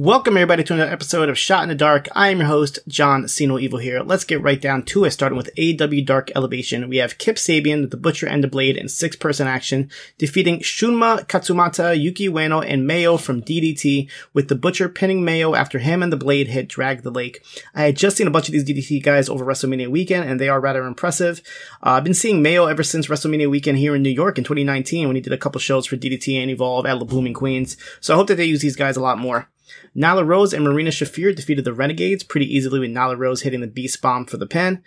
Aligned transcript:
Welcome 0.00 0.38
everybody 0.38 0.64
to 0.64 0.72
another 0.72 0.90
episode 0.90 1.28
of 1.28 1.38
Shot 1.38 1.62
in 1.62 1.68
the 1.68 1.74
Dark. 1.74 2.08
I 2.14 2.30
am 2.30 2.38
your 2.38 2.46
host, 2.46 2.78
John 2.88 3.28
Cena 3.28 3.58
Evil 3.58 3.78
here. 3.78 4.00
Let's 4.00 4.24
get 4.24 4.40
right 4.40 4.58
down 4.58 4.82
to 4.84 5.04
it, 5.04 5.10
starting 5.10 5.36
with 5.36 5.54
AEW 5.56 6.06
Dark 6.06 6.30
Elevation. 6.34 6.88
We 6.88 6.96
have 6.96 7.18
Kip 7.18 7.36
Sabian, 7.36 7.90
the 7.90 7.98
Butcher 7.98 8.26
and 8.26 8.42
the 8.42 8.48
Blade 8.48 8.78
in 8.78 8.88
six 8.88 9.14
person 9.14 9.46
action, 9.46 9.90
defeating 10.16 10.60
Shunma 10.60 11.26
Katsumata, 11.26 12.00
Yuki 12.00 12.30
Ueno, 12.30 12.64
and 12.66 12.86
Mayo 12.86 13.18
from 13.18 13.42
DDT, 13.42 14.08
with 14.32 14.48
the 14.48 14.54
Butcher 14.54 14.88
pinning 14.88 15.22
Mayo 15.22 15.54
after 15.54 15.78
him 15.78 16.02
and 16.02 16.10
the 16.10 16.16
Blade 16.16 16.48
hit 16.48 16.66
Drag 16.66 17.02
the 17.02 17.10
Lake. 17.10 17.44
I 17.74 17.82
had 17.82 17.96
just 17.96 18.16
seen 18.16 18.26
a 18.26 18.30
bunch 18.30 18.48
of 18.48 18.52
these 18.52 18.64
DDT 18.64 19.02
guys 19.02 19.28
over 19.28 19.44
WrestleMania 19.44 19.88
weekend, 19.88 20.26
and 20.26 20.40
they 20.40 20.48
are 20.48 20.62
rather 20.62 20.86
impressive. 20.86 21.42
Uh, 21.84 21.90
I've 21.90 22.04
been 22.04 22.14
seeing 22.14 22.40
Mayo 22.40 22.64
ever 22.64 22.82
since 22.82 23.08
WrestleMania 23.08 23.50
weekend 23.50 23.76
here 23.76 23.94
in 23.94 24.02
New 24.02 24.08
York 24.08 24.38
in 24.38 24.44
2019 24.44 25.08
when 25.08 25.16
he 25.16 25.20
did 25.20 25.34
a 25.34 25.36
couple 25.36 25.60
shows 25.60 25.84
for 25.84 25.98
DDT 25.98 26.40
and 26.40 26.50
Evolve 26.50 26.86
at 26.86 26.96
La 26.96 27.04
Boom 27.04 27.26
in 27.26 27.34
Queens. 27.34 27.76
So 28.00 28.14
I 28.14 28.16
hope 28.16 28.28
that 28.28 28.36
they 28.36 28.46
use 28.46 28.62
these 28.62 28.76
guys 28.76 28.96
a 28.96 29.02
lot 29.02 29.18
more. 29.18 29.50
Nyla 29.96 30.26
Rose 30.26 30.52
and 30.52 30.64
Marina 30.64 30.90
Shafir 30.90 31.34
defeated 31.34 31.64
the 31.64 31.74
Renegades 31.74 32.22
pretty 32.22 32.46
easily 32.54 32.80
with 32.80 32.90
Nyla 32.90 33.18
Rose 33.18 33.42
hitting 33.42 33.60
the 33.60 33.66
Beast 33.66 34.00
Bomb 34.00 34.26
for 34.26 34.36
the 34.36 34.46
pin. 34.46 34.82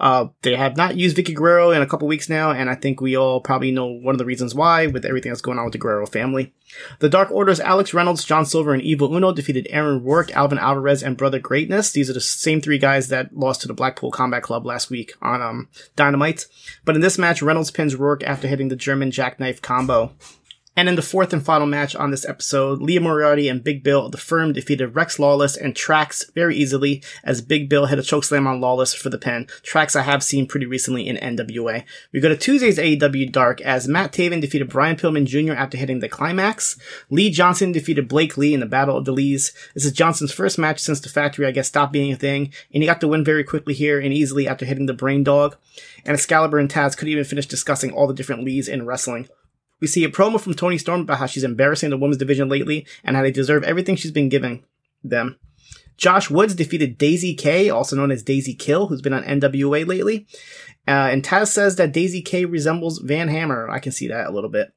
Uh, 0.00 0.28
they 0.42 0.54
have 0.54 0.76
not 0.76 0.96
used 0.96 1.16
Vickie 1.16 1.34
Guerrero 1.34 1.72
in 1.72 1.82
a 1.82 1.86
couple 1.86 2.06
weeks 2.06 2.28
now, 2.28 2.52
and 2.52 2.70
I 2.70 2.76
think 2.76 3.00
we 3.00 3.16
all 3.16 3.40
probably 3.40 3.72
know 3.72 3.86
one 3.86 4.14
of 4.14 4.18
the 4.18 4.24
reasons 4.24 4.54
why 4.54 4.86
with 4.86 5.04
everything 5.04 5.32
that's 5.32 5.40
going 5.40 5.58
on 5.58 5.64
with 5.64 5.72
the 5.72 5.78
Guerrero 5.78 6.06
family. 6.06 6.54
The 7.00 7.08
Dark 7.08 7.30
Order's 7.32 7.58
Alex 7.58 7.92
Reynolds, 7.92 8.24
John 8.24 8.46
Silver, 8.46 8.72
and 8.72 8.82
Evil 8.82 9.14
Uno 9.14 9.32
defeated 9.32 9.66
Aaron 9.70 10.04
Rourke, 10.04 10.30
Alvin 10.32 10.58
Alvarez, 10.58 11.02
and 11.02 11.16
Brother 11.16 11.40
Greatness. 11.40 11.90
These 11.90 12.08
are 12.08 12.14
the 12.14 12.20
same 12.20 12.60
three 12.60 12.78
guys 12.78 13.08
that 13.08 13.36
lost 13.36 13.62
to 13.62 13.68
the 13.68 13.74
Blackpool 13.74 14.12
Combat 14.12 14.42
Club 14.42 14.64
last 14.64 14.88
week 14.88 15.14
on 15.20 15.42
um, 15.42 15.68
Dynamite. 15.96 16.46
But 16.84 16.94
in 16.94 17.00
this 17.00 17.18
match, 17.18 17.42
Reynolds 17.42 17.72
pins 17.72 17.96
Rourke 17.96 18.22
after 18.22 18.46
hitting 18.46 18.68
the 18.68 18.76
German 18.76 19.10
jackknife 19.10 19.60
combo. 19.60 20.12
And 20.78 20.88
in 20.88 20.94
the 20.94 21.02
fourth 21.02 21.32
and 21.32 21.44
final 21.44 21.66
match 21.66 21.96
on 21.96 22.12
this 22.12 22.24
episode, 22.24 22.80
Lee 22.80 23.00
Moriarty 23.00 23.48
and 23.48 23.64
Big 23.64 23.82
Bill 23.82 24.06
of 24.06 24.12
the 24.12 24.16
firm 24.16 24.52
defeated 24.52 24.94
Rex 24.94 25.18
Lawless 25.18 25.56
and 25.56 25.74
Trax 25.74 26.32
very 26.34 26.54
easily 26.54 27.02
as 27.24 27.42
Big 27.42 27.68
Bill 27.68 27.86
hit 27.86 27.98
a 27.98 28.02
chokeslam 28.02 28.46
on 28.46 28.60
Lawless 28.60 28.94
for 28.94 29.10
the 29.10 29.18
pin. 29.18 29.46
Trax 29.64 29.96
I 29.96 30.02
have 30.02 30.22
seen 30.22 30.46
pretty 30.46 30.66
recently 30.66 31.08
in 31.08 31.16
NWA. 31.16 31.82
We 32.12 32.20
go 32.20 32.28
to 32.28 32.36
Tuesday's 32.36 32.78
AEW 32.78 33.32
Dark 33.32 33.60
as 33.62 33.88
Matt 33.88 34.12
Taven 34.12 34.40
defeated 34.40 34.68
Brian 34.68 34.94
Pillman 34.94 35.26
Jr. 35.26 35.54
after 35.54 35.76
hitting 35.76 35.98
the 35.98 36.08
climax. 36.08 36.78
Lee 37.10 37.28
Johnson 37.28 37.72
defeated 37.72 38.06
Blake 38.06 38.36
Lee 38.36 38.54
in 38.54 38.60
the 38.60 38.64
Battle 38.64 38.96
of 38.96 39.04
the 39.04 39.10
Lees. 39.10 39.52
This 39.74 39.84
is 39.84 39.90
Johnson's 39.90 40.32
first 40.32 40.58
match 40.60 40.78
since 40.78 41.00
the 41.00 41.08
factory, 41.08 41.44
I 41.44 41.50
guess, 41.50 41.66
stopped 41.66 41.92
being 41.92 42.12
a 42.12 42.16
thing, 42.16 42.52
and 42.72 42.84
he 42.84 42.86
got 42.86 43.00
the 43.00 43.08
win 43.08 43.24
very 43.24 43.42
quickly 43.42 43.74
here 43.74 43.98
and 43.98 44.12
easily 44.12 44.46
after 44.46 44.64
hitting 44.64 44.86
the 44.86 44.94
Brain 44.94 45.24
Dog. 45.24 45.56
And 46.04 46.14
Excalibur 46.14 46.60
and 46.60 46.70
Taz 46.70 46.96
could 46.96 47.08
even 47.08 47.24
finish 47.24 47.46
discussing 47.46 47.90
all 47.90 48.06
the 48.06 48.14
different 48.14 48.44
Lees 48.44 48.68
in 48.68 48.86
wrestling. 48.86 49.28
We 49.80 49.86
see 49.86 50.04
a 50.04 50.08
promo 50.08 50.40
from 50.40 50.54
Toni 50.54 50.78
Storm 50.78 51.02
about 51.02 51.18
how 51.18 51.26
she's 51.26 51.44
embarrassing 51.44 51.90
the 51.90 51.96
women's 51.96 52.18
division 52.18 52.48
lately 52.48 52.86
and 53.04 53.16
how 53.16 53.22
they 53.22 53.30
deserve 53.30 53.64
everything 53.64 53.96
she's 53.96 54.12
been 54.12 54.28
giving 54.28 54.64
them. 55.04 55.38
Josh 55.96 56.30
Woods 56.30 56.54
defeated 56.54 56.96
Daisy 56.96 57.34
K, 57.34 57.70
also 57.70 57.96
known 57.96 58.12
as 58.12 58.22
Daisy 58.22 58.54
Kill, 58.54 58.86
who's 58.86 59.02
been 59.02 59.12
on 59.12 59.24
NWA 59.24 59.86
lately. 59.86 60.26
Uh, 60.86 61.10
and 61.10 61.24
Taz 61.24 61.48
says 61.48 61.76
that 61.76 61.92
Daisy 61.92 62.22
K 62.22 62.44
resembles 62.44 62.98
Van 62.98 63.28
Hammer. 63.28 63.68
I 63.68 63.80
can 63.80 63.92
see 63.92 64.08
that 64.08 64.28
a 64.28 64.30
little 64.30 64.50
bit. 64.50 64.72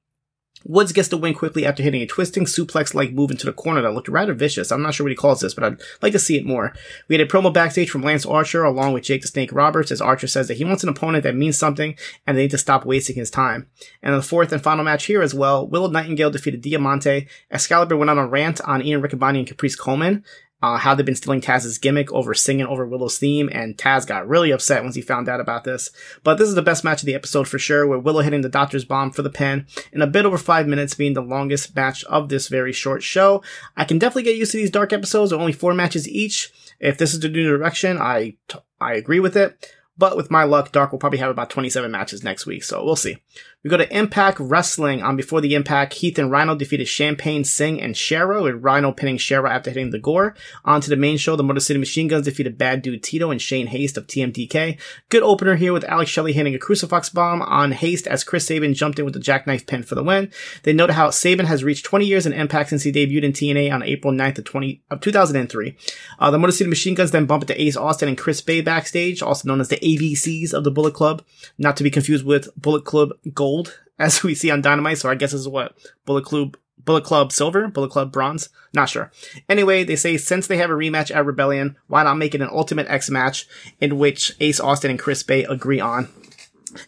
Woods 0.64 0.92
gets 0.92 1.08
the 1.08 1.18
win 1.18 1.34
quickly 1.34 1.66
after 1.66 1.82
hitting 1.82 2.02
a 2.02 2.08
twisting 2.08 2.46
suplex-like 2.46 3.14
move 3.14 3.32
into 3.32 3.46
the 3.46 3.54
corner 3.54 3.82
that 3.82 3.94
looked 3.94 4.08
rather 4.08 4.34
vicious. 4.34 4.72
I'm 4.72 4.82
not 4.82 4.94
sure 4.94 5.06
what 5.06 5.12
he 5.12 5.16
calls 5.16 5.42
this, 5.42 5.56
but 5.56 5.64
I'd 5.64 5.82
like 6.02 6.14
to 6.14 6.20
see 6.20 6.38
it 6.38 6.46
more. 6.46 6.74
We 7.08 7.18
had 7.18 7.28
a 7.28 7.30
promo 7.30 7.52
backstage 7.52 7.90
from 7.90 8.04
Lance 8.04 8.26
Archer 8.26 8.64
along 8.64 8.94
with 8.94 9.04
Jake 9.04 9.24
the 9.24 9.28
Snake 9.28 9.52
Roberts 9.52 9.92
as 9.92 10.02
Archer 10.02 10.28
says 10.28 10.48
that 10.48 10.58
he 10.58 10.66
wants 10.66 10.84
an 10.84 10.90
opponent 10.90 11.24
that 11.24 11.36
means 11.36 11.58
something 11.58 11.96
and 12.28 12.38
they 12.38 12.44
need 12.44 12.52
to 12.52 12.58
stop 12.58 12.86
wasting 12.86 13.16
his 13.16 13.32
time. 13.32 13.68
And 14.04 14.14
in 14.14 14.20
the 14.20 14.26
fourth 14.26 14.52
and 14.52 14.62
final 14.62 14.86
match 14.86 15.06
here 15.06 15.22
as 15.22 15.34
well, 15.34 15.68
Willow 15.68 15.90
Nightingale 15.90 16.32
defeated 16.32 16.62
Diamante. 16.62 17.28
Excalibur 17.50 17.98
went 17.98 18.12
on 18.12 18.20
a 18.20 18.28
rant 18.28 18.62
on 18.62 18.84
Ian 18.84 19.02
Riccaboni 19.02 19.40
and 19.40 19.48
Caprice 19.48 19.76
Coleman 19.76 20.24
uh, 20.62 20.78
how 20.78 20.94
they've 20.94 21.06
been 21.06 21.16
stealing 21.16 21.42
Taz's 21.42 21.78
gimmick 21.78 22.12
over 22.12 22.34
singing 22.34 22.66
over 22.68 22.86
Willow's 22.86 23.18
theme, 23.18 23.50
and 23.52 23.78
Taz 23.78 24.06
got 24.06 24.28
really 24.28 24.52
upset 24.52 24.84
once 24.84 24.96
he 24.96 25.02
found 25.02 25.28
out 25.28 25.40
about 25.40 25.64
this. 25.64 25.92
But 26.24 26.38
this 26.38 26.48
is 26.48 26.56
the 26.56 26.62
best 26.62 26.84
match 26.84 27.02
of 27.02 27.06
the 27.06 27.16
episode 27.16 27.48
for 27.48 27.60
sure, 27.60 27.88
with 27.88 28.04
Willow 28.04 28.22
hitting 28.22 28.42
the 28.42 28.50
Doctor's 28.50 28.86
Bomb 28.86 29.12
for 29.12 29.22
the 29.22 29.30
pin, 29.30 29.66
in 29.92 30.02
a 30.02 30.08
bit 30.08 30.26
over 30.26 30.38
five 30.38 30.68
minutes 30.68 30.94
being 30.94 31.14
the 31.14 31.22
longest 31.22 31.76
match 31.76 32.04
of 32.06 32.30
this 32.30 32.48
very 32.48 32.74
short 32.74 33.04
show. 33.04 33.42
I 33.76 33.86
can 33.86 34.00
definitely 34.00 34.24
get 34.24 34.38
used 34.38 34.52
to 34.52 34.58
these 34.58 34.72
dark 34.72 34.94
episodes, 34.94 35.34
only 35.34 35.54
four 35.54 35.74
matches 35.74 36.08
each. 36.08 36.52
If 36.80 36.98
this 36.98 37.14
is 37.14 37.20
the 37.20 37.30
new 37.30 37.48
direction, 37.48 38.00
I, 38.00 38.36
I 38.80 38.94
agree 38.94 39.20
with 39.20 39.38
it. 39.38 39.76
But 39.98 40.18
with 40.18 40.32
my 40.32 40.44
luck, 40.44 40.72
Dark 40.72 40.92
will 40.92 41.00
probably 41.00 41.20
have 41.20 41.30
about 41.30 41.50
27 41.50 41.92
matches 41.92 42.24
next 42.24 42.46
week, 42.46 42.64
so 42.64 42.84
we'll 42.84 42.96
see. 42.96 43.18
We 43.64 43.70
go 43.70 43.78
to 43.78 43.96
Impact 43.96 44.40
Wrestling. 44.40 45.04
On 45.04 45.16
Before 45.16 45.40
the 45.40 45.54
Impact, 45.54 45.94
Heath 45.94 46.18
and 46.18 46.32
Rhino 46.32 46.56
defeated 46.56 46.88
Champagne, 46.88 47.44
Singh, 47.44 47.80
and 47.80 47.96
Shera, 47.96 48.42
with 48.42 48.64
Rhino 48.64 48.92
pinning 48.92 49.18
Shera 49.18 49.54
after 49.54 49.70
hitting 49.70 49.92
the 49.92 50.00
gore. 50.00 50.36
On 50.66 50.82
to 50.82 50.90
the 50.90 50.96
main 50.96 51.18
show, 51.18 51.36
the 51.36 51.44
Motor 51.44 51.60
City 51.60 51.80
Machine 51.80 52.08
Guns 52.08 52.26
defeated 52.26 52.58
Bad 52.58 52.82
Dude 52.82 53.04
Tito 53.04 53.30
and 53.30 53.40
Shane 53.40 53.68
Haste 53.68 53.98
of 53.98 54.08
TMDK. 54.08 54.80
Good 55.10 55.22
opener 55.22 55.56
here 55.56 55.74
with 55.74 55.84
Alex 55.84 56.10
Shelley 56.10 56.34
hitting 56.34 56.56
a 56.56 56.60
crucifix 56.60 57.10
bomb 57.10 57.44
on 57.44 57.72
Haste 57.72 58.08
as 58.08 58.24
Chris 58.24 58.48
Sabin 58.48 58.74
jumped 58.74 58.98
in 58.98 59.06
with 59.06 59.14
the 59.14 59.20
jackknife 59.20 59.68
pin 59.68 59.84
for 59.84 59.94
the 59.94 60.04
win. 60.04 60.32
They 60.64 60.74
note 60.74 60.90
how 60.90 61.12
Sabin 61.12 61.46
has 61.46 61.64
reached 61.64 61.86
20 61.86 62.06
years 62.06 62.26
in 62.26 62.34
Impact 62.34 62.70
since 62.70 62.82
he 62.82 62.92
debuted 62.92 63.24
in 63.24 63.34
TNA 63.34 63.72
on 63.72 63.84
April 63.84 64.12
9th 64.12 64.40
of, 64.40 64.46
20, 64.46 64.82
of 64.90 65.02
2003. 65.02 65.78
Uh, 66.18 66.32
the 66.32 66.40
Motor 66.40 66.54
City 66.54 66.70
Machine 66.70 66.96
Guns 66.96 67.12
then 67.12 67.28
bump 67.28 67.44
into 67.44 67.62
Ace 67.62 67.78
Austin 67.78 68.10
and 68.10 68.18
Chris 68.18 68.42
Bey 68.42 68.62
backstage, 68.62 69.22
also 69.22 69.48
known 69.48 69.62
as 69.62 69.70
the 69.70 69.86
ABCs 69.98 70.54
of 70.54 70.64
the 70.64 70.72
Bullet 70.72 70.94
Club, 70.94 71.24
not 71.58 71.78
to 71.78 71.84
be 71.84 71.92
confused 71.92 72.26
with 72.26 72.50
Bullet 72.56 72.86
Club 72.86 73.12
Gold 73.34 73.80
as 74.00 74.24
we 74.24 74.36
see 74.36 74.52
on 74.52 74.62
Dynamite. 74.62 74.98
So 74.98 75.10
I 75.10 75.16
guess 75.16 75.32
this 75.32 75.42
is 75.42 75.48
what 75.48 75.76
Bullet 76.06 76.26
Club 76.26 76.58
Bullet 76.84 77.04
Club 77.04 77.32
Silver, 77.32 77.68
Bullet 77.68 77.92
Club 77.92 78.12
Bronze, 78.12 78.50
not 78.74 78.90
sure. 78.90 79.12
Anyway, 79.48 79.84
they 79.84 79.96
say 79.96 80.18
since 80.18 80.48
they 80.48 80.58
have 80.58 80.72
a 80.72 80.74
rematch 80.74 81.16
at 81.16 81.26
Rebellion, 81.26 81.78
why 81.88 82.04
not 82.04 82.18
make 82.18 82.34
it 82.34 82.42
an 82.42 82.50
Ultimate 82.52 82.88
X 82.88 83.10
match 83.10 83.48
in 83.80 84.00
which 84.00 84.36
Ace 84.40 84.60
Austin 84.60 84.90
and 84.92 85.00
Chris 85.00 85.22
Bey 85.24 85.44
agree 85.44 85.80
on? 85.80 86.08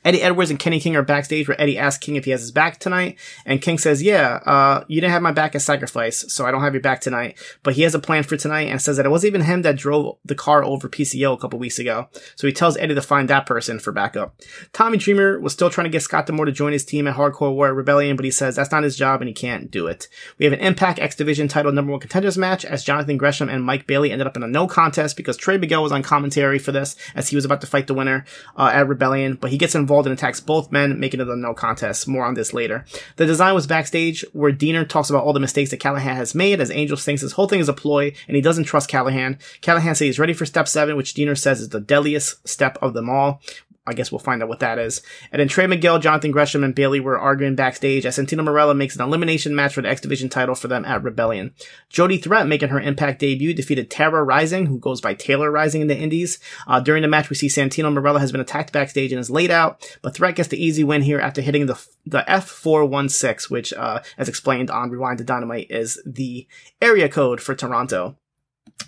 Eddie 0.04 0.22
Edwards 0.22 0.50
and 0.50 0.60
Kenny 0.60 0.80
King 0.80 0.96
are 0.96 1.04
backstage 1.04 1.48
where 1.48 1.60
Eddie 1.60 1.78
asks 1.78 2.04
King 2.04 2.16
if 2.16 2.26
he 2.26 2.32
has 2.32 2.42
his 2.42 2.52
back 2.52 2.80
tonight. 2.80 3.18
And 3.46 3.62
King 3.62 3.78
says, 3.78 4.02
yeah, 4.02 4.40
uh, 4.46 4.84
you 4.88 5.02
didn't 5.02 5.14
have 5.14 5.22
my 5.22 5.32
back 5.32 5.56
at 5.56 5.62
sacrifice, 5.62 6.26
so 6.34 6.46
I 6.46 6.52
don't 6.52 6.62
have 6.62 6.74
your 6.74 6.82
back 6.82 7.02
tonight. 7.02 7.38
But 7.64 7.74
he 7.76 7.84
has 7.84 7.96
a 7.96 8.00
plan 8.00 8.24
for 8.24 8.38
tonight 8.38 8.70
and 8.70 8.82
says 8.82 8.98
that 8.98 9.06
it 9.06 9.10
wasn't 9.10 9.32
even 9.32 9.42
him 9.42 9.62
that 9.64 9.78
drove 9.78 10.18
the 10.26 10.36
car 10.36 10.64
over 10.64 10.90
PCO 10.90 11.34
a 11.34 11.38
couple 11.38 11.60
weeks 11.60 11.80
ago. 11.80 12.10
So 12.36 12.48
he 12.48 12.54
tells 12.54 12.78
Eddie 12.78 12.96
to 12.96 13.02
find 13.02 13.30
that 13.30 13.46
person 13.46 13.80
for 13.80 13.92
backup. 13.92 14.36
Tommy 14.72 14.98
Dreamer 14.98 15.40
was 15.40 15.54
still 15.54 15.70
trying 15.70 15.86
to 15.86 15.92
get 15.92 16.02
Scott 16.02 16.26
D'Amore 16.26 16.46
to 16.46 16.52
join 16.52 16.74
his 16.74 16.86
team 16.86 17.08
at 17.08 17.16
Hardcore 17.16 17.54
War 17.54 17.74
Rebellion, 17.74 18.16
but 18.16 18.26
he 18.26 18.32
says 18.32 18.56
that's 18.56 18.72
not 18.72 18.84
his 18.84 18.98
job 18.98 19.22
and 19.22 19.28
he 19.28 19.34
can't 19.34 19.72
do 19.72 19.88
it. 19.88 20.08
We 20.38 20.46
have 20.46 20.54
an 20.54 20.60
Impact 20.60 21.00
X 21.00 21.16
Division 21.16 21.48
title 21.48 21.72
number 21.72 21.92
one 21.92 22.00
contenders 22.00 22.38
match 22.38 22.66
as 22.66 22.84
Jonathan 22.84 23.18
Gresham 23.18 23.50
and 23.50 23.64
Mike 23.64 23.88
Bailey 23.88 24.12
ended 24.12 24.28
up 24.28 24.38
in 24.38 24.44
a 24.44 24.48
no 24.48 24.68
contest 24.68 25.18
because 25.18 25.38
Trey 25.38 25.58
Miguel 25.58 25.84
was 25.84 25.92
on 25.92 26.04
commentary 26.04 26.60
for 26.60 26.72
this 26.72 26.96
as 27.16 27.30
he 27.30 27.36
was 27.36 27.46
about 27.46 27.62
to 27.62 27.68
fight 27.68 27.88
the 27.88 27.94
winner, 27.94 28.26
uh, 28.58 28.72
at 28.74 28.88
Rebellion, 28.88 29.36
but 29.36 29.52
he 29.52 29.58
gets 29.58 29.73
involved 29.76 30.08
and 30.08 30.18
attacks 30.18 30.40
both 30.40 30.72
men, 30.72 31.00
making 31.00 31.20
it 31.20 31.28
a 31.28 31.36
no 31.36 31.54
contest. 31.54 32.08
More 32.08 32.26
on 32.26 32.34
this 32.34 32.54
later. 32.54 32.86
The 33.16 33.26
design 33.26 33.54
was 33.54 33.68
backstage 33.68 34.26
where 34.34 34.52
Deaner 34.52 34.88
talks 34.88 35.10
about 35.10 35.24
all 35.24 35.34
the 35.34 35.40
mistakes 35.40 35.72
that 35.72 35.82
Callihan 35.82 36.16
has 36.16 36.36
made 36.36 36.60
as 36.60 36.72
Angel 36.72 36.98
thinks 36.98 37.22
this 37.22 37.34
whole 37.34 37.48
thing 37.48 37.60
is 37.60 37.70
a 37.70 37.74
ploy 37.74 38.14
and 38.28 38.36
he 38.36 38.42
doesn't 38.42 38.66
trust 38.66 38.90
Callihan. 38.90 39.40
Callihan 39.62 39.96
says 39.96 40.00
he's 40.00 40.20
ready 40.20 40.34
for 40.34 40.46
step 40.46 40.68
seven, 40.68 40.96
which 40.96 41.14
Deaner 41.14 41.38
says 41.38 41.62
is 41.62 41.70
the 41.70 41.80
deadliest 41.80 42.48
step 42.48 42.78
of 42.82 42.94
them 42.94 43.10
all. 43.10 43.42
I 43.86 43.94
guess 43.94 44.12
we'll 44.12 44.20
find 44.20 44.42
out 44.42 44.48
what 44.48 44.62
that 44.62 44.80
is. 44.80 45.02
And 45.32 45.42
then 45.42 45.50
Trey 45.50 45.68
Miguel, 45.68 46.00
Jonathan 46.00 46.32
Gresham, 46.32 46.64
and 46.64 46.74
Bailey 46.74 47.02
were 47.02 47.20
arguing 47.20 47.56
backstage 47.56 48.06
as 48.06 48.18
Santino 48.18 48.40
Marella 48.40 48.76
makes 48.76 48.96
an 48.96 49.02
elimination 49.02 49.54
match 49.56 49.74
for 49.74 49.82
the 49.82 49.90
X 49.90 50.00
Division 50.00 50.30
title 50.30 50.56
for 50.56 50.70
them 50.70 50.86
at 50.86 51.04
Rebellion. 51.04 51.54
Jody 51.90 52.18
Threat, 52.18 52.48
making 52.48 52.70
her 52.70 52.80
Impact 52.80 53.20
debut, 53.20 53.54
defeated 53.54 53.92
Tara 53.92 54.24
Rising, 54.24 54.68
who 54.68 54.80
goes 54.80 55.02
by 55.02 55.14
Taylor 55.14 55.52
Rising 55.52 55.82
in 55.82 55.88
the 55.88 55.98
Indies. 55.98 56.40
Uh, 56.66 56.80
during 56.80 57.02
the 57.02 57.08
match, 57.10 57.30
we 57.30 57.36
see 57.36 57.48
Santino 57.48 57.94
Marella 57.94 58.20
has 58.20 58.32
been 58.32 58.42
attacked 58.42 58.72
backstage 58.72 59.12
and 59.12 59.20
is 59.20 59.30
laid 59.30 59.52
out, 59.52 59.86
but 60.02 60.16
Threat 60.16 60.36
gets 60.36 60.50
the 60.50 60.64
easy 60.64 60.84
win 60.84 61.02
here 61.02 61.20
after 61.20 61.42
hitting 61.42 61.66
the 61.66 61.86
the 62.06 62.24
F416, 62.28 63.50
which, 63.50 63.74
uh, 63.74 64.02
as 64.18 64.28
explained 64.28 64.70
on 64.70 64.90
Rewind 64.90 65.20
to 65.20 65.24
Dynamite, 65.24 65.72
is 65.72 66.02
the 66.06 66.48
area 66.82 67.08
code 67.08 67.42
for 67.42 67.56
Toronto. 67.56 68.18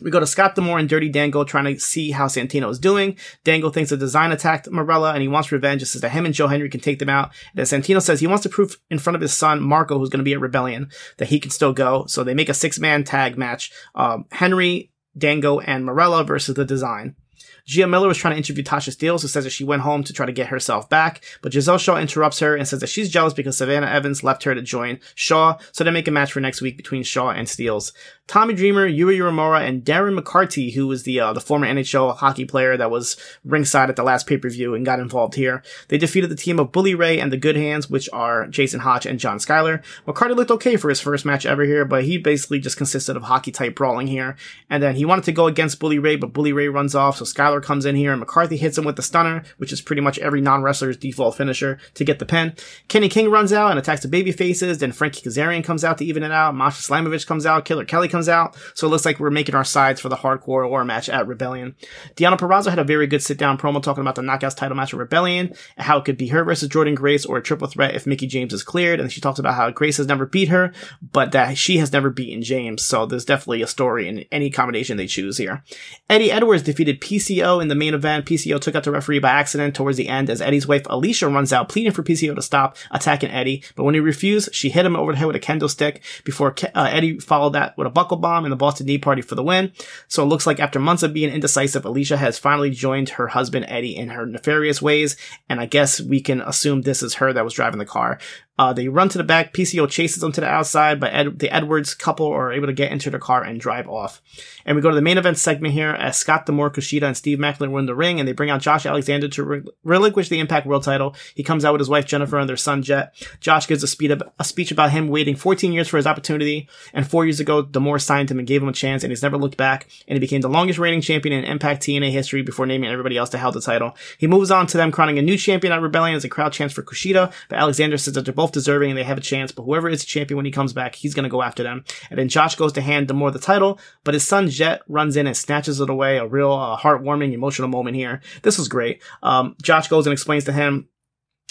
We 0.01 0.11
go 0.11 0.19
to 0.19 0.27
Scott 0.27 0.55
D'Amore 0.55 0.79
and 0.79 0.89
Dirty 0.89 1.09
Dango 1.09 1.43
trying 1.43 1.65
to 1.65 1.79
see 1.79 2.11
how 2.11 2.27
Santino 2.27 2.69
is 2.69 2.79
doing. 2.79 3.17
Dango 3.43 3.69
thinks 3.69 3.89
the 3.89 3.97
design 3.97 4.31
attacked 4.31 4.67
Marella 4.67 5.13
and 5.13 5.21
he 5.21 5.27
wants 5.27 5.51
revenge. 5.51 5.81
Just 5.81 5.93
says 5.93 6.01
that 6.01 6.09
him 6.09 6.25
and 6.25 6.33
Joe 6.33 6.47
Hendry 6.47 6.69
can 6.69 6.81
take 6.81 6.99
them 6.99 7.09
out. 7.09 7.31
And 7.55 7.65
Santino 7.65 8.01
says 8.01 8.19
he 8.19 8.27
wants 8.27 8.43
to 8.43 8.49
prove 8.49 8.77
in 8.89 8.99
front 8.99 9.15
of 9.15 9.21
his 9.21 9.33
son, 9.33 9.61
Marco, 9.61 9.97
who's 9.97 10.09
going 10.09 10.19
to 10.19 10.25
be 10.25 10.33
at 10.33 10.41
Rebellion, 10.41 10.89
that 11.17 11.29
he 11.29 11.39
can 11.39 11.51
still 11.51 11.73
go. 11.73 12.05
So 12.07 12.23
they 12.23 12.33
make 12.33 12.49
a 12.49 12.53
six 12.53 12.79
man 12.79 13.03
tag 13.03 13.37
match. 13.37 13.71
Um, 13.93 14.25
Hendry, 14.31 14.91
Dango, 15.17 15.59
and 15.59 15.85
Marella 15.85 16.25
versus 16.25 16.55
the 16.55 16.65
design. 16.65 17.15
Gia 17.65 17.87
Miller 17.87 18.07
was 18.07 18.17
trying 18.17 18.33
to 18.33 18.37
interview 18.37 18.63
Tasha 18.63 18.95
Steelz, 18.95 19.21
who 19.21 19.27
says 19.27 19.43
that 19.43 19.49
she 19.49 19.63
went 19.63 19.81
home 19.81 20.03
to 20.03 20.13
try 20.13 20.25
to 20.25 20.31
get 20.31 20.47
herself 20.47 20.87
back, 20.89 21.23
but 21.41 21.51
Giselle 21.51 21.77
Shaw 21.77 21.97
interrupts 21.97 22.39
her 22.39 22.55
and 22.55 22.67
says 22.67 22.79
that 22.79 22.89
she's 22.89 23.09
jealous 23.09 23.33
because 23.33 23.57
Savannah 23.57 23.87
Evans 23.87 24.23
left 24.23 24.43
her 24.43 24.53
to 24.53 24.61
join 24.61 24.99
Shaw, 25.15 25.57
so 25.71 25.83
they 25.83 25.91
make 25.91 26.07
a 26.07 26.11
match 26.11 26.31
for 26.31 26.39
next 26.39 26.61
week 26.61 26.77
between 26.77 27.03
Shaw 27.03 27.31
and 27.31 27.47
Steelz. 27.47 27.91
Tommy 28.27 28.55
Dreamer, 28.55 28.89
Yuya 28.89 29.19
Uemura, 29.19 29.67
and 29.67 29.83
Darren 29.85 30.19
McCarty, 30.19 30.73
who 30.73 30.87
was 30.87 31.03
the 31.03 31.19
uh, 31.19 31.33
the 31.33 31.39
former 31.39 31.67
NHL 31.67 32.15
hockey 32.17 32.43
player 32.43 32.75
that 32.75 32.89
was 32.89 33.17
ringside 33.43 33.89
at 33.89 33.95
the 33.95 34.03
last 34.03 34.25
pay 34.25 34.37
per 34.37 34.49
view 34.49 34.73
and 34.73 34.83
got 34.83 34.99
involved 34.99 35.35
here. 35.35 35.61
They 35.89 35.99
defeated 35.99 36.31
the 36.31 36.35
team 36.35 36.59
of 36.59 36.71
Bully 36.71 36.95
Ray 36.95 37.19
and 37.19 37.31
the 37.31 37.37
Good 37.37 37.55
Hands, 37.55 37.87
which 37.87 38.09
are 38.11 38.47
Jason 38.47 38.79
Hotch 38.79 39.05
and 39.05 39.19
John 39.19 39.37
Skyler. 39.37 39.83
McCarty 40.07 40.35
looked 40.35 40.49
okay 40.51 40.75
for 40.75 40.89
his 40.89 40.99
first 40.99 41.23
match 41.23 41.45
ever 41.45 41.63
here, 41.63 41.85
but 41.85 42.03
he 42.03 42.17
basically 42.17 42.59
just 42.59 42.77
consisted 42.77 43.15
of 43.15 43.23
hockey 43.23 43.51
type 43.51 43.75
brawling 43.75 44.07
here. 44.07 44.35
And 44.71 44.81
then 44.81 44.95
he 44.95 45.05
wanted 45.05 45.25
to 45.25 45.31
go 45.31 45.45
against 45.45 45.79
Bully 45.79 45.99
Ray, 45.99 46.15
but 46.15 46.33
Bully 46.33 46.51
Ray 46.51 46.67
runs 46.67 46.95
off, 46.95 47.17
so 47.17 47.25
Comes 47.61 47.85
in 47.85 47.95
here 47.95 48.13
and 48.13 48.21
McCarty 48.21 48.57
hits 48.57 48.77
him 48.77 48.85
with 48.85 48.95
the 48.95 49.01
stunner, 49.01 49.43
which 49.57 49.71
is 49.71 49.81
pretty 49.81 50.01
much 50.01 50.19
every 50.19 50.41
non 50.41 50.61
wrestler's 50.61 50.97
default 50.97 51.37
finisher 51.37 51.77
to 51.93 52.03
get 52.03 52.19
the 52.19 52.25
pin. 52.25 52.53
Kenny 52.87 53.09
King 53.09 53.29
runs 53.29 53.53
out 53.53 53.71
and 53.71 53.79
attacks 53.79 54.01
the 54.01 54.07
baby 54.07 54.31
faces. 54.31 54.77
Then 54.77 54.91
Frankie 54.91 55.21
Kazarian 55.21 55.63
comes 55.63 55.83
out 55.83 55.97
to 55.99 56.05
even 56.05 56.23
it 56.23 56.31
out. 56.31 56.55
Masha 56.55 56.81
Slamovich 56.81 57.27
comes 57.27 57.45
out. 57.45 57.65
Killer 57.65 57.85
Kelly 57.85 58.07
comes 58.07 58.29
out. 58.29 58.55
So 58.73 58.87
it 58.87 58.89
looks 58.89 59.05
like 59.05 59.19
we're 59.19 59.29
making 59.29 59.55
our 59.55 59.63
sides 59.63 60.01
for 60.01 60.09
the 60.09 60.15
hardcore 60.15 60.69
war 60.69 60.85
match 60.85 61.09
at 61.09 61.27
Rebellion. 61.27 61.75
Deonna 62.15 62.37
Purrazzo 62.37 62.69
had 62.69 62.79
a 62.79 62.83
very 62.83 63.07
good 63.07 63.23
sit 63.23 63.37
down 63.37 63.57
promo 63.57 63.81
talking 63.81 64.01
about 64.01 64.15
the 64.15 64.21
Knockouts 64.21 64.55
title 64.55 64.77
match 64.77 64.93
at 64.93 64.99
Rebellion 64.99 65.53
and 65.77 65.85
how 65.85 65.97
it 65.97 66.05
could 66.05 66.17
be 66.17 66.27
her 66.27 66.43
versus 66.43 66.69
Jordynne 66.69 66.95
Grace 66.95 67.25
or 67.25 67.37
a 67.37 67.43
triple 67.43 67.67
threat 67.67 67.95
if 67.95 68.05
Mickie 68.05 68.27
James 68.27 68.53
is 68.53 68.63
cleared. 68.63 68.99
And 68.99 69.11
she 69.11 69.21
talks 69.21 69.39
about 69.39 69.55
how 69.55 69.69
Grace 69.71 69.97
has 69.97 70.07
never 70.07 70.25
beat 70.25 70.49
her, 70.49 70.73
but 71.11 71.31
that 71.31 71.57
she 71.57 71.77
has 71.77 71.91
never 71.91 72.09
beaten 72.09 72.41
James. 72.41 72.83
So 72.83 73.05
there's 73.05 73.25
definitely 73.25 73.61
a 73.61 73.67
story 73.67 74.07
in 74.07 74.25
any 74.31 74.49
combination 74.49 74.97
they 74.97 75.07
choose 75.07 75.37
here. 75.37 75.63
Eddie 76.09 76.31
Edwards 76.31 76.63
defeated 76.63 77.01
PCO 77.01 77.44
in 77.45 77.67
the 77.67 77.75
main 77.75 77.93
event. 77.93 78.25
PCO 78.25 78.59
took 78.59 78.75
out 78.75 78.83
the 78.83 78.91
referee 78.91 79.19
by 79.19 79.29
accident 79.29 79.75
towards 79.75 79.97
the 79.97 80.09
end 80.09 80.29
as 80.29 80.41
Eddie's 80.41 80.67
wife 80.67 80.83
Alicia 80.89 81.27
runs 81.29 81.53
out 81.53 81.69
pleading 81.69 81.91
for 81.91 82.03
PCO 82.03 82.35
to 82.35 82.41
stop 82.41 82.77
attacking 82.91 83.29
Eddie. 83.29 83.63
But 83.75 83.83
when 83.83 83.93
he 83.93 83.99
refused, 83.99 84.53
she 84.53 84.69
hit 84.69 84.85
him 84.85 84.95
over 84.95 85.11
the 85.11 85.17
head 85.17 85.27
with 85.27 85.35
a 85.35 85.39
kendo 85.39 85.69
stick 85.69 86.03
before 86.23 86.55
uh, 86.73 86.89
Eddie 86.91 87.19
followed 87.19 87.51
that 87.53 87.77
with 87.77 87.87
a 87.87 87.91
buckle 87.91 88.17
bomb 88.17 88.45
and 88.45 88.51
the 88.51 88.57
Boston 88.57 88.87
Knee 88.87 88.97
Party 88.97 89.21
for 89.21 89.35
the 89.35 89.43
win. 89.43 89.71
So 90.07 90.23
it 90.23 90.27
looks 90.27 90.47
like 90.47 90.59
after 90.59 90.79
months 90.79 91.03
of 91.03 91.13
being 91.13 91.31
indecisive, 91.31 91.85
Alicia 91.85 92.17
has 92.17 92.39
finally 92.39 92.71
joined 92.71 93.09
her 93.09 93.27
husband 93.27 93.65
Eddie 93.67 93.95
in 93.95 94.09
her 94.09 94.25
nefarious 94.25 94.81
ways. 94.81 95.15
And 95.47 95.59
I 95.59 95.65
guess 95.65 96.01
we 96.01 96.21
can 96.21 96.41
assume 96.41 96.81
this 96.81 97.03
is 97.03 97.15
her 97.15 97.31
that 97.33 97.43
was 97.43 97.53
driving 97.53 97.79
the 97.79 97.85
car. 97.85 98.19
Uh, 98.57 98.71
they 98.71 98.87
run 98.87 99.09
to 99.09 99.17
the 99.17 99.23
back. 99.23 99.53
PCO 99.53 99.89
chases 99.89 100.21
them 100.21 100.31
to 100.31 100.41
the 100.41 100.47
outside, 100.47 100.99
but 100.99 101.13
Ed- 101.13 101.39
the 101.39 101.53
Edwards 101.53 101.93
couple 101.93 102.27
are 102.27 102.53
able 102.53 102.67
to 102.67 102.73
get 102.73 102.91
into 102.91 103.09
the 103.09 103.19
car 103.19 103.43
and 103.43 103.59
drive 103.59 103.87
off. 103.87 104.21
And 104.65 104.75
we 104.75 104.81
go 104.81 104.89
to 104.89 104.95
the 104.95 105.01
main 105.01 105.17
event 105.17 105.37
segment 105.37 105.73
here 105.73 105.89
as 105.89 106.17
Scott 106.17 106.45
D'Amore, 106.45 106.71
Kushida, 106.71 107.03
and 107.03 107.17
Steve 107.17 107.37
Maclin 107.37 107.71
win 107.71 107.85
the 107.85 107.95
ring, 107.95 108.19
and 108.19 108.27
they 108.27 108.33
bring 108.33 108.49
out 108.49 108.61
Josh 108.61 108.85
Alexander 108.85 109.27
to 109.27 109.43
re- 109.43 109.63
relinquish 109.83 110.29
the 110.29 110.39
Impact 110.39 110.65
World 110.65 110.83
title. 110.83 111.15
He 111.35 111.43
comes 111.43 111.65
out 111.65 111.73
with 111.73 111.81
his 111.81 111.89
wife 111.89 112.05
Jennifer 112.05 112.39
and 112.39 112.47
their 112.47 112.55
son 112.55 112.81
Jet. 112.81 113.13
Josh 113.41 113.67
gives 113.67 113.83
a, 113.83 113.87
speed 113.87 114.11
a 114.11 114.43
speech 114.43 114.71
about 114.71 114.91
him 114.91 115.09
waiting 115.09 115.35
14 115.35 115.73
years 115.73 115.87
for 115.87 115.97
his 115.97 116.07
opportunity, 116.07 116.69
and 116.93 117.05
four 117.07 117.25
years 117.25 117.39
ago, 117.41 117.61
D'Amore 117.61 117.99
signed 117.99 118.31
him 118.31 118.39
and 118.39 118.47
gave 118.47 118.61
him 118.61 118.69
a 118.69 118.73
chance, 118.73 119.03
and 119.03 119.11
he's 119.11 119.21
never 119.23 119.37
looked 119.37 119.57
back, 119.57 119.87
and 120.07 120.15
he 120.15 120.19
became 120.19 120.41
the 120.41 120.49
longest 120.49 120.79
reigning 120.79 121.01
champion 121.01 121.33
in 121.33 121.43
Impact 121.43 121.83
TNA 121.83 122.11
history 122.11 122.41
before 122.41 122.65
naming 122.65 122.89
everybody 122.89 123.17
else 123.17 123.29
to 123.31 123.37
held 123.37 123.55
the 123.55 123.61
title. 123.61 123.95
He 124.17 124.27
moves 124.27 124.49
on 124.49 124.67
to 124.67 124.77
them 124.77 124.91
crowning 124.91 125.19
a 125.19 125.21
new 125.21 125.37
champion 125.37 125.73
at 125.73 125.81
Rebellion 125.81 126.15
as 126.15 126.23
a 126.23 126.29
crowd 126.29 126.53
chants 126.53 126.73
for 126.73 126.83
Kushida, 126.83 127.33
but 127.49 127.59
Alexander 127.59 127.97
says 127.97 128.13
that 128.13 128.25
they're 128.25 128.33
both 128.33 128.44
deserving 128.51 128.91
and 128.91 128.97
they 128.97 129.03
have 129.03 129.17
a 129.17 129.21
chance, 129.21 129.51
but 129.51 129.63
whoever 129.63 129.89
is 129.89 130.05
champion 130.05 130.37
when 130.37 130.45
he 130.45 130.51
comes 130.51 130.73
back, 130.73 130.95
he's 130.95 131.13
gonna 131.13 131.29
go 131.29 131.41
after 131.41 131.63
them. 131.63 131.83
And 132.09 132.19
then 132.19 132.29
Josh 132.29 132.55
goes 132.55 132.73
to 132.73 132.81
hand 132.81 133.07
D'Amore 133.07 133.31
the 133.31 133.39
title, 133.39 133.79
but 134.03 134.13
his 134.13 134.27
son 134.27 134.49
Jet 134.49 134.81
runs 134.87 135.17
in 135.17 135.27
and 135.27 135.35
snatches 135.35 135.79
it 135.79 135.89
away. 135.89 136.17
A 136.17 136.27
real 136.27 136.51
uh, 136.51 136.77
heartwarming, 136.77 137.33
emotional 137.33 137.67
moment 137.67 137.95
here. 137.95 138.21
This 138.41 138.57
was 138.57 138.67
great. 138.67 139.01
Um, 139.23 139.55
Josh 139.61 139.87
goes 139.87 140.07
and 140.07 140.13
explains 140.13 140.45
to 140.45 140.53
him 140.53 140.87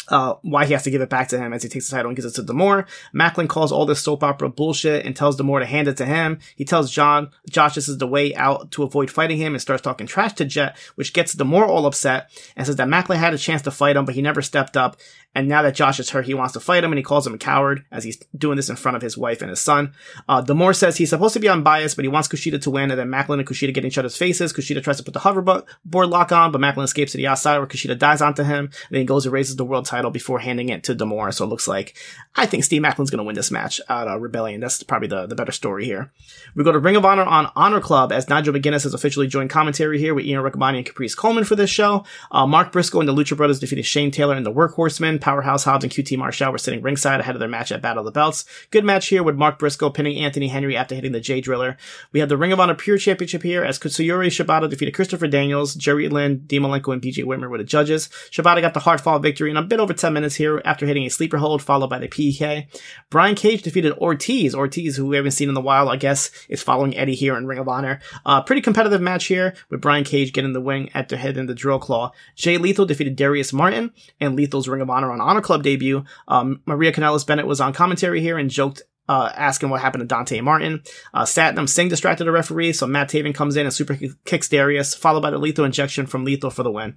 uh, 0.08 0.34
why 0.42 0.66
he 0.66 0.72
has 0.72 0.82
to 0.82 0.90
give 0.90 1.00
it 1.00 1.08
back 1.08 1.28
to 1.28 1.38
him 1.38 1.52
as 1.52 1.62
he 1.62 1.68
takes 1.68 1.88
the 1.88 1.96
title 1.96 2.10
and 2.10 2.16
gives 2.16 2.26
it 2.26 2.34
to 2.34 2.42
D'Amore. 2.42 2.86
Maclin 3.14 3.48
calls 3.48 3.72
all 3.72 3.86
this 3.86 4.02
soap 4.02 4.22
opera 4.22 4.48
bullshit 4.48 5.06
and 5.06 5.16
tells 5.16 5.36
D'Amore 5.36 5.60
to 5.60 5.66
hand 5.66 5.88
it 5.88 5.96
to 5.96 6.06
him. 6.06 6.38
He 6.56 6.64
tells 6.64 6.90
John, 6.90 7.30
Josh 7.48 7.74
this 7.74 7.88
is 7.88 7.98
the 7.98 8.06
way 8.06 8.34
out 8.34 8.70
to 8.72 8.82
avoid 8.82 9.10
fighting 9.10 9.38
him 9.38 9.54
and 9.54 9.62
starts 9.62 9.82
talking 9.82 10.06
trash 10.06 10.34
to 10.34 10.44
Jet, 10.44 10.76
which 10.94 11.12
gets 11.12 11.34
D'Amore 11.34 11.66
all 11.66 11.86
upset 11.86 12.30
and 12.56 12.66
says 12.66 12.76
that 12.76 12.88
Maclin 12.88 13.16
had 13.16 13.34
a 13.34 13.38
chance 13.38 13.62
to 13.62 13.70
fight 13.70 13.96
him, 13.96 14.04
but 14.04 14.14
he 14.14 14.22
never 14.22 14.42
stepped 14.42 14.76
up. 14.76 14.96
And 15.34 15.48
now 15.48 15.62
that 15.62 15.74
Josh 15.74 15.98
is 15.98 16.10
hurt, 16.10 16.26
he 16.26 16.34
wants 16.34 16.52
to 16.52 16.60
fight 16.60 16.84
him 16.84 16.92
and 16.92 16.98
he 16.98 17.02
calls 17.02 17.26
him 17.26 17.34
a 17.34 17.38
coward 17.38 17.84
as 17.90 18.04
he's 18.04 18.18
doing 18.36 18.56
this 18.56 18.68
in 18.68 18.76
front 18.76 18.96
of 18.96 19.02
his 19.02 19.18
wife 19.18 19.40
and 19.40 19.50
his 19.50 19.60
son. 19.60 19.92
Uh, 20.28 20.40
D'Amore 20.40 20.74
says 20.74 20.96
he's 20.96 21.10
supposed 21.10 21.34
to 21.34 21.40
be 21.40 21.48
unbiased, 21.48 21.96
but 21.96 22.04
he 22.04 22.08
wants 22.08 22.28
Kushida 22.28 22.60
to 22.62 22.70
win 22.70 22.90
and 22.90 23.00
then 23.00 23.08
Maclin 23.08 23.40
and 23.40 23.46
Kushida 23.46 23.74
get 23.74 23.84
each 23.84 23.98
other's 23.98 24.16
faces. 24.16 24.52
Kushida 24.52 24.82
tries 24.82 24.98
to 24.98 25.02
put 25.02 25.14
the 25.14 25.20
hoverboard 25.20 25.64
lock 26.08 26.30
on, 26.30 26.52
but 26.52 26.60
Maclin 26.60 26.84
escapes 26.84 27.12
to 27.12 27.18
the 27.18 27.26
outside 27.26 27.58
where 27.58 27.66
Kushida 27.66 27.98
dies 27.98 28.22
onto 28.22 28.44
him. 28.44 28.66
And 28.66 28.90
then 28.90 29.00
he 29.00 29.06
goes 29.06 29.26
and 29.26 29.32
raises 29.32 29.56
the 29.56 29.64
world 29.64 29.83
title 29.84 30.10
before 30.10 30.40
handing 30.40 30.68
it 30.68 30.84
to 30.84 30.94
D'Amore. 30.94 31.32
So 31.32 31.44
it 31.44 31.48
looks 31.48 31.68
like 31.68 31.96
I 32.36 32.46
think 32.46 32.64
Steve 32.64 32.82
Maclin's 32.82 33.10
going 33.10 33.18
to 33.18 33.24
win 33.24 33.36
this 33.36 33.50
match 33.50 33.80
at 33.88 34.08
uh, 34.08 34.18
Rebellion. 34.18 34.60
That's 34.60 34.82
probably 34.82 35.08
the, 35.08 35.26
the 35.26 35.34
better 35.34 35.52
story 35.52 35.84
here. 35.84 36.12
We 36.56 36.64
go 36.64 36.72
to 36.72 36.78
Ring 36.78 36.96
of 36.96 37.04
Honor 37.04 37.22
on 37.22 37.50
Honor 37.54 37.80
Club 37.80 38.10
as 38.10 38.28
Nigel 38.28 38.54
McGuinness 38.54 38.82
has 38.82 38.94
officially 38.94 39.26
joined 39.26 39.50
commentary 39.50 39.98
here 39.98 40.14
with 40.14 40.24
Ian 40.24 40.42
Riccaboni 40.42 40.78
and 40.78 40.86
Caprice 40.86 41.14
Coleman 41.14 41.44
for 41.44 41.54
this 41.54 41.70
show. 41.70 42.04
Uh, 42.32 42.46
Mark 42.46 42.72
Briscoe 42.72 43.00
and 43.00 43.08
the 43.08 43.14
Lucha 43.14 43.36
Brothers 43.36 43.60
defeated 43.60 43.84
Shane 43.84 44.10
Taylor 44.10 44.34
and 44.34 44.44
the 44.44 44.52
Workhorsemen. 44.52 45.20
Powerhouse 45.20 45.64
Hobbs 45.64 45.84
and 45.84 45.92
QT 45.92 46.18
Marshall 46.18 46.50
were 46.50 46.58
sitting 46.58 46.82
ringside 46.82 47.20
ahead 47.20 47.36
of 47.36 47.40
their 47.40 47.48
match 47.48 47.70
at 47.70 47.82
Battle 47.82 48.00
of 48.00 48.06
the 48.06 48.10
Belts. 48.10 48.44
Good 48.70 48.84
match 48.84 49.06
here 49.08 49.22
with 49.22 49.36
Mark 49.36 49.58
Briscoe 49.58 49.90
pinning 49.90 50.18
Anthony 50.18 50.48
Henry 50.48 50.76
after 50.76 50.94
hitting 50.94 51.12
the 51.12 51.20
Jay 51.20 51.40
Driller. 51.40 51.76
We 52.12 52.20
have 52.20 52.28
the 52.28 52.36
Ring 52.36 52.52
of 52.52 52.60
Honor 52.60 52.74
Pure 52.74 52.98
Championship 52.98 53.42
here 53.42 53.64
as 53.64 53.78
Katsuyori 53.78 54.26
Shibata 54.28 54.68
defeated 54.68 54.94
Christopher 54.94 55.28
Daniels, 55.28 55.74
Jerry 55.74 56.08
Lynn, 56.08 56.38
Dean 56.46 56.64
and 56.64 56.82
BJ 56.82 57.24
Whitmer 57.24 57.48
were 57.48 57.58
the 57.58 57.64
judges. 57.64 58.08
Shibata 58.30 58.60
got 58.60 58.74
the 58.74 58.80
hard 58.80 59.00
fought 59.00 59.22
victory 59.22 59.50
in 59.50 59.56
a 59.56 59.62
bit 59.74 59.82
over 59.82 59.92
10 59.92 60.12
minutes 60.12 60.36
here 60.36 60.62
after 60.64 60.86
hitting 60.86 61.04
a 61.04 61.08
sleeper 61.08 61.38
hold 61.38 61.60
followed 61.60 61.90
by 61.90 61.98
the 61.98 62.06
PK. 62.06 62.68
Brian 63.10 63.34
Cage 63.34 63.62
defeated 63.62 63.92
Ortiz. 63.94 64.54
Ortiz, 64.54 64.96
who 64.96 65.06
we 65.06 65.16
haven't 65.16 65.32
seen 65.32 65.48
in 65.48 65.56
a 65.56 65.60
while, 65.60 65.88
I 65.88 65.96
guess, 65.96 66.30
is 66.48 66.62
following 66.62 66.96
Eddie 66.96 67.16
here 67.16 67.36
in 67.36 67.46
Ring 67.46 67.58
of 67.58 67.68
Honor. 67.68 68.00
Uh, 68.24 68.40
pretty 68.40 68.62
competitive 68.62 69.00
match 69.00 69.26
here 69.26 69.54
with 69.70 69.80
Brian 69.80 70.04
Cage 70.04 70.32
getting 70.32 70.52
the 70.52 70.60
wing 70.60 70.90
after 70.94 71.16
hitting 71.16 71.46
the 71.46 71.54
drill 71.54 71.80
claw. 71.80 72.12
Jay 72.36 72.56
Lethal 72.56 72.86
defeated 72.86 73.16
Darius 73.16 73.52
Martin 73.52 73.92
and 74.20 74.36
Lethal's 74.36 74.68
Ring 74.68 74.80
of 74.80 74.90
Honor 74.90 75.10
on 75.10 75.20
Honor 75.20 75.40
Club 75.40 75.64
debut. 75.64 76.04
Um, 76.28 76.62
Maria 76.66 76.92
Kanellis 76.92 77.26
Bennett 77.26 77.46
was 77.46 77.60
on 77.60 77.72
commentary 77.72 78.20
here 78.20 78.38
and 78.38 78.50
joked 78.50 78.82
uh, 79.08 79.30
asking 79.34 79.70
what 79.70 79.80
happened 79.80 80.02
to 80.02 80.06
Dante 80.06 80.40
Martin. 80.40 80.82
Uh, 81.12 81.24
Satnam 81.24 81.68
Singh 81.68 81.88
distracted 81.88 82.24
the 82.24 82.32
referee, 82.32 82.72
so 82.72 82.86
Matt 82.86 83.10
Taven 83.10 83.34
comes 83.34 83.56
in 83.56 83.66
and 83.66 83.74
super 83.74 83.98
kicks 84.24 84.48
Darius, 84.48 84.94
followed 84.94 85.22
by 85.22 85.30
the 85.30 85.38
lethal 85.38 85.64
injection 85.64 86.06
from 86.06 86.24
Lethal 86.24 86.50
for 86.50 86.62
the 86.62 86.70
win. 86.70 86.96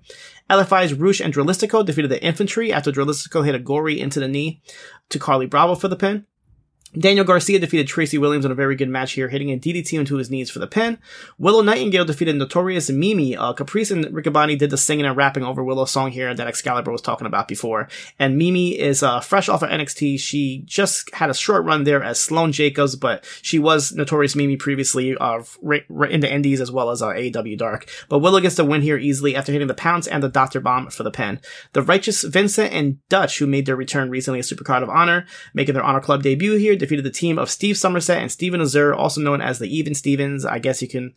LFI's 0.50 0.94
Rush 0.94 1.20
and 1.20 1.34
Dralistico 1.34 1.86
defeated 1.86 2.12
the 2.12 2.24
Infantry 2.24 2.72
after 2.72 2.92
Dralistico 2.92 3.46
hit 3.46 3.56
a 3.56 3.60
gory 3.60 4.00
into 4.00 4.20
the 4.20 4.28
knee 4.28 4.62
to 5.10 5.20
Carly 5.20 5.46
Bravo 5.46 5.76
for 5.76 5.88
the 5.88 5.96
pin. 5.96 6.26
Daniel 6.94 7.26
Garcia 7.26 7.60
defeated 7.60 7.88
Tracy 7.88 8.18
Williams 8.18 8.46
in 8.46 8.52
a 8.52 8.56
very 8.56 8.76
good 8.76 8.90
match 8.90 9.14
here, 9.14 9.28
hitting 9.28 9.52
a 9.52 9.58
DDT 9.58 10.00
into 10.00 10.16
his 10.16 10.30
knees 10.30 10.50
for 10.50 10.60
the 10.60 10.68
pin. 10.68 10.98
Willow 11.38 11.62
Nightingale 11.62 12.06
defeated 12.06 12.36
Notorious 12.36 12.90
Mimi. 12.90 13.36
Uh, 13.36 13.54
Caprice 13.54 13.92
and 13.92 14.06
Riccaboni 14.06 14.58
did 14.58 14.70
the 14.70 14.78
singing 14.78 15.06
and 15.06 15.18
rapping 15.18 15.44
over 15.44 15.64
Willow's 15.64 15.92
song 15.92 16.12
here 16.12 16.34
that 16.34 16.48
Excalibur 16.48 16.92
was 16.92 17.02
talking 17.02 17.28
about 17.28 17.48
before. 17.48 17.90
And 18.18 18.38
Mimi 18.38 18.80
is 18.80 19.04
uh, 19.04 19.20
fresh 19.20 19.50
off 19.50 19.64
of 19.64 19.70
NXT. 19.70 20.20
She 20.20 20.64
just 20.66 21.14
had 21.14 21.30
a 21.30 21.34
short 21.34 21.66
run 21.66 21.84
there 21.84 22.02
as 22.02 22.20
Sloane 22.20 22.52
Jacobs, 22.52 22.96
but 22.96 23.26
she 23.42 23.60
was 23.60 23.94
Notorious 23.94 24.36
Mimi 24.36 24.56
previously 24.56 25.16
uh, 25.18 25.44
in 26.10 26.22
the 26.22 26.32
Indies 26.32 26.62
as 26.62 26.72
well 26.72 26.90
as 26.90 27.02
uh, 27.02 27.10
AEW 27.10 27.58
Dark. 27.58 27.90
But 28.08 28.20
Willow 28.20 28.40
gets 28.40 28.56
the 28.56 28.66
win 28.66 28.82
here 28.82 28.98
easily 28.98 29.36
after 29.36 29.52
hitting 29.52 29.68
the 29.68 29.74
Pounce 29.74 30.08
and 30.08 30.24
the 30.24 30.30
Doctor 30.30 30.62
Bomb 30.62 30.90
for 30.90 31.04
the 31.04 31.12
pin. 31.12 31.42
The 31.74 31.82
Righteous 31.82 32.24
Vincent 32.24 32.74
and 32.74 33.06
Dutch, 33.10 33.40
who 33.40 33.46
made 33.48 33.66
their 33.66 33.76
return 33.76 34.10
recently 34.10 34.40
as 34.40 34.50
Supercard 34.50 34.84
of 34.84 34.90
Honor, 34.90 35.26
making 35.54 35.74
their 35.74 35.84
Honor 35.84 36.02
Club 36.02 36.24
debut 36.24 36.56
here, 36.56 36.78
defeated 36.88 37.06
the 37.06 37.12
team 37.12 37.38
of 37.38 37.50
Steve 37.50 37.78
Somerset 37.78 38.22
and 38.22 38.32
Steven 38.32 38.62
Azur, 38.62 38.96
also 38.96 39.22
known 39.22 39.42
as 39.42 39.60
the 39.60 39.68
Even 39.76 39.94
Stevens. 39.94 40.46
I 40.46 40.60
guess 40.60 40.82
you 40.82 40.88
can 40.88 41.14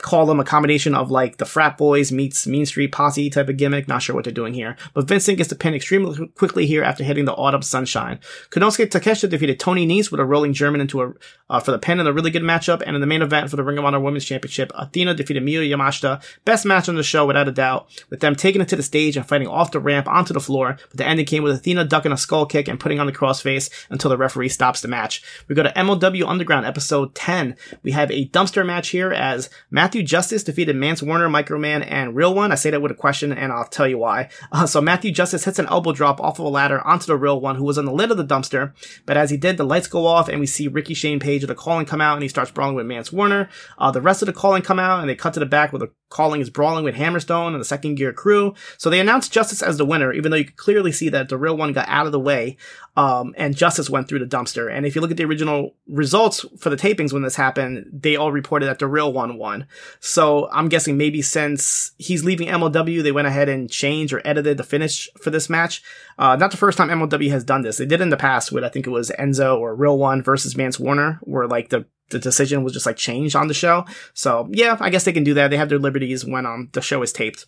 call 0.00 0.26
them 0.26 0.40
a 0.40 0.44
combination 0.44 0.94
of 0.94 1.10
like 1.10 1.36
the 1.36 1.44
frat 1.44 1.76
boys 1.76 2.10
meets 2.10 2.46
Mean 2.46 2.66
Street 2.66 2.92
Posse 2.92 3.30
type 3.30 3.48
of 3.48 3.56
gimmick. 3.56 3.86
Not 3.86 4.02
sure 4.02 4.14
what 4.14 4.24
they're 4.24 4.32
doing 4.32 4.54
here. 4.54 4.76
But 4.94 5.06
Vincent 5.06 5.38
gets 5.38 5.50
the 5.50 5.56
pin 5.56 5.74
extremely 5.74 6.28
quickly 6.28 6.66
here 6.66 6.82
after 6.82 7.04
hitting 7.04 7.26
the 7.26 7.34
Autumn 7.34 7.62
Sunshine. 7.62 8.18
Konosuke 8.50 8.88
Takeshita 8.88 9.28
defeated 9.28 9.60
Tony 9.60 9.86
Nese 9.86 10.10
with 10.10 10.20
a 10.20 10.24
rolling 10.24 10.52
German 10.52 10.80
into 10.80 11.02
a, 11.02 11.12
uh, 11.48 11.60
for 11.60 11.72
the 11.72 11.78
pin 11.78 12.00
in 12.00 12.06
a 12.06 12.12
really 12.12 12.30
good 12.30 12.42
matchup. 12.42 12.82
And 12.84 12.96
in 12.96 13.00
the 13.00 13.06
main 13.06 13.22
event 13.22 13.50
for 13.50 13.56
the 13.56 13.64
Ring 13.64 13.78
of 13.78 13.84
Honor 13.84 14.00
Women's 14.00 14.24
Championship, 14.24 14.72
Athena 14.74 15.14
defeated 15.14 15.44
Miyu 15.44 15.68
Yamashita. 15.68 16.22
Best 16.44 16.64
match 16.64 16.88
on 16.88 16.94
the 16.94 17.02
show 17.02 17.26
without 17.26 17.48
a 17.48 17.52
doubt, 17.52 17.88
with 18.08 18.20
them 18.20 18.34
taking 18.34 18.62
it 18.62 18.68
to 18.68 18.76
the 18.76 18.82
stage 18.82 19.16
and 19.16 19.26
fighting 19.26 19.48
off 19.48 19.72
the 19.72 19.80
ramp 19.80 20.08
onto 20.08 20.32
the 20.32 20.40
floor. 20.40 20.78
But 20.88 20.98
the 20.98 21.06
ending 21.06 21.26
came 21.26 21.42
with 21.42 21.56
Athena 21.56 21.84
ducking 21.84 22.12
a 22.12 22.16
skull 22.16 22.46
kick 22.46 22.68
and 22.68 22.80
putting 22.80 23.00
on 23.00 23.06
the 23.06 23.12
crossface 23.12 23.70
until 23.90 24.08
the 24.08 24.16
referee 24.16 24.48
stops 24.48 24.80
the 24.80 24.88
match. 24.88 24.99
We 25.48 25.54
go 25.54 25.62
to 25.62 25.72
MLW 25.72 26.26
Underground 26.26 26.66
episode 26.66 27.14
10. 27.14 27.56
We 27.82 27.92
have 27.92 28.10
a 28.10 28.28
dumpster 28.28 28.64
match 28.64 28.88
here 28.88 29.12
as 29.12 29.50
Matthew 29.70 30.02
Justice 30.02 30.44
defeated 30.44 30.76
Mance 30.76 31.02
Warner, 31.02 31.28
Microman, 31.28 31.84
and 31.88 32.14
Real 32.14 32.34
One. 32.34 32.52
I 32.52 32.56
say 32.56 32.70
that 32.70 32.82
with 32.82 32.92
a 32.92 32.94
question, 32.94 33.32
and 33.32 33.52
I'll 33.52 33.64
tell 33.64 33.88
you 33.88 33.98
why. 33.98 34.28
Uh, 34.52 34.66
so 34.66 34.80
Matthew 34.80 35.12
Justice 35.12 35.44
hits 35.44 35.58
an 35.58 35.66
elbow 35.66 35.92
drop 35.92 36.20
off 36.20 36.38
of 36.38 36.44
a 36.44 36.48
ladder 36.48 36.80
onto 36.86 37.06
the 37.06 37.16
Real 37.16 37.40
One, 37.40 37.56
who 37.56 37.64
was 37.64 37.78
on 37.78 37.84
the 37.84 37.92
lid 37.92 38.10
of 38.10 38.16
the 38.16 38.24
dumpster. 38.24 38.72
But 39.06 39.16
as 39.16 39.30
he 39.30 39.36
did, 39.36 39.56
the 39.56 39.64
lights 39.64 39.86
go 39.86 40.06
off, 40.06 40.28
and 40.28 40.40
we 40.40 40.46
see 40.46 40.68
Ricky 40.68 40.94
Shane 40.94 41.20
Page 41.20 41.42
of 41.42 41.48
the 41.48 41.54
calling 41.54 41.86
come 41.86 42.00
out, 42.00 42.14
and 42.14 42.22
he 42.22 42.28
starts 42.28 42.50
brawling 42.50 42.76
with 42.76 42.86
Mance 42.86 43.12
Warner. 43.12 43.48
Uh, 43.78 43.90
the 43.90 44.00
rest 44.00 44.22
of 44.22 44.26
the 44.26 44.32
calling 44.32 44.62
come 44.62 44.78
out, 44.78 45.00
and 45.00 45.08
they 45.08 45.14
cut 45.14 45.34
to 45.34 45.40
the 45.40 45.46
back 45.46 45.72
with 45.72 45.82
a 45.82 45.90
Calling 46.10 46.40
is 46.40 46.50
brawling 46.50 46.84
with 46.84 46.96
Hammerstone 46.96 47.52
and 47.52 47.60
the 47.60 47.64
second 47.64 47.94
gear 47.94 48.12
crew. 48.12 48.52
So 48.78 48.90
they 48.90 48.98
announced 48.98 49.32
Justice 49.32 49.62
as 49.62 49.76
the 49.76 49.84
winner, 49.84 50.12
even 50.12 50.30
though 50.30 50.36
you 50.36 50.44
could 50.44 50.56
clearly 50.56 50.90
see 50.90 51.08
that 51.08 51.28
the 51.28 51.38
real 51.38 51.56
one 51.56 51.72
got 51.72 51.88
out 51.88 52.06
of 52.06 52.12
the 52.12 52.18
way. 52.18 52.56
Um, 52.96 53.32
and 53.38 53.56
Justice 53.56 53.88
went 53.88 54.08
through 54.08 54.18
the 54.18 54.26
dumpster. 54.26 54.70
And 54.70 54.84
if 54.84 54.94
you 54.94 55.00
look 55.00 55.12
at 55.12 55.16
the 55.16 55.24
original 55.24 55.76
results 55.86 56.44
for 56.58 56.68
the 56.68 56.76
tapings 56.76 57.12
when 57.12 57.22
this 57.22 57.36
happened, 57.36 57.88
they 57.92 58.16
all 58.16 58.32
reported 58.32 58.66
that 58.66 58.80
the 58.80 58.88
real 58.88 59.12
one 59.12 59.38
won. 59.38 59.66
So 60.00 60.50
I'm 60.50 60.68
guessing 60.68 60.96
maybe 60.96 61.22
since 61.22 61.92
he's 61.96 62.24
leaving 62.24 62.48
MLW, 62.48 63.02
they 63.02 63.12
went 63.12 63.28
ahead 63.28 63.48
and 63.48 63.70
changed 63.70 64.12
or 64.12 64.20
edited 64.24 64.56
the 64.56 64.64
finish 64.64 65.08
for 65.16 65.30
this 65.30 65.48
match. 65.48 65.80
Uh, 66.18 66.34
not 66.34 66.50
the 66.50 66.56
first 66.56 66.76
time 66.76 66.88
MLW 66.88 67.30
has 67.30 67.44
done 67.44 67.62
this. 67.62 67.78
They 67.78 67.86
did 67.86 68.00
in 68.00 68.10
the 68.10 68.16
past 68.16 68.50
with, 68.50 68.64
I 68.64 68.68
think 68.68 68.86
it 68.86 68.90
was 68.90 69.10
Enzo 69.18 69.58
or 69.58 69.76
Real 69.76 69.96
One 69.96 70.22
versus 70.22 70.56
Mance 70.56 70.78
Warner, 70.78 71.20
where 71.22 71.46
like 71.46 71.68
the 71.68 71.86
the 72.10 72.18
decision 72.18 72.62
was 72.62 72.72
just 72.72 72.86
like 72.86 72.96
changed 72.96 73.36
on 73.36 73.48
the 73.48 73.54
show. 73.54 73.84
So 74.14 74.48
yeah, 74.50 74.76
I 74.80 74.90
guess 74.90 75.04
they 75.04 75.12
can 75.12 75.24
do 75.24 75.34
that. 75.34 75.48
They 75.48 75.56
have 75.56 75.68
their 75.68 75.78
liberties 75.78 76.24
when 76.24 76.46
um 76.46 76.68
the 76.72 76.80
show 76.80 77.02
is 77.02 77.12
taped. 77.12 77.46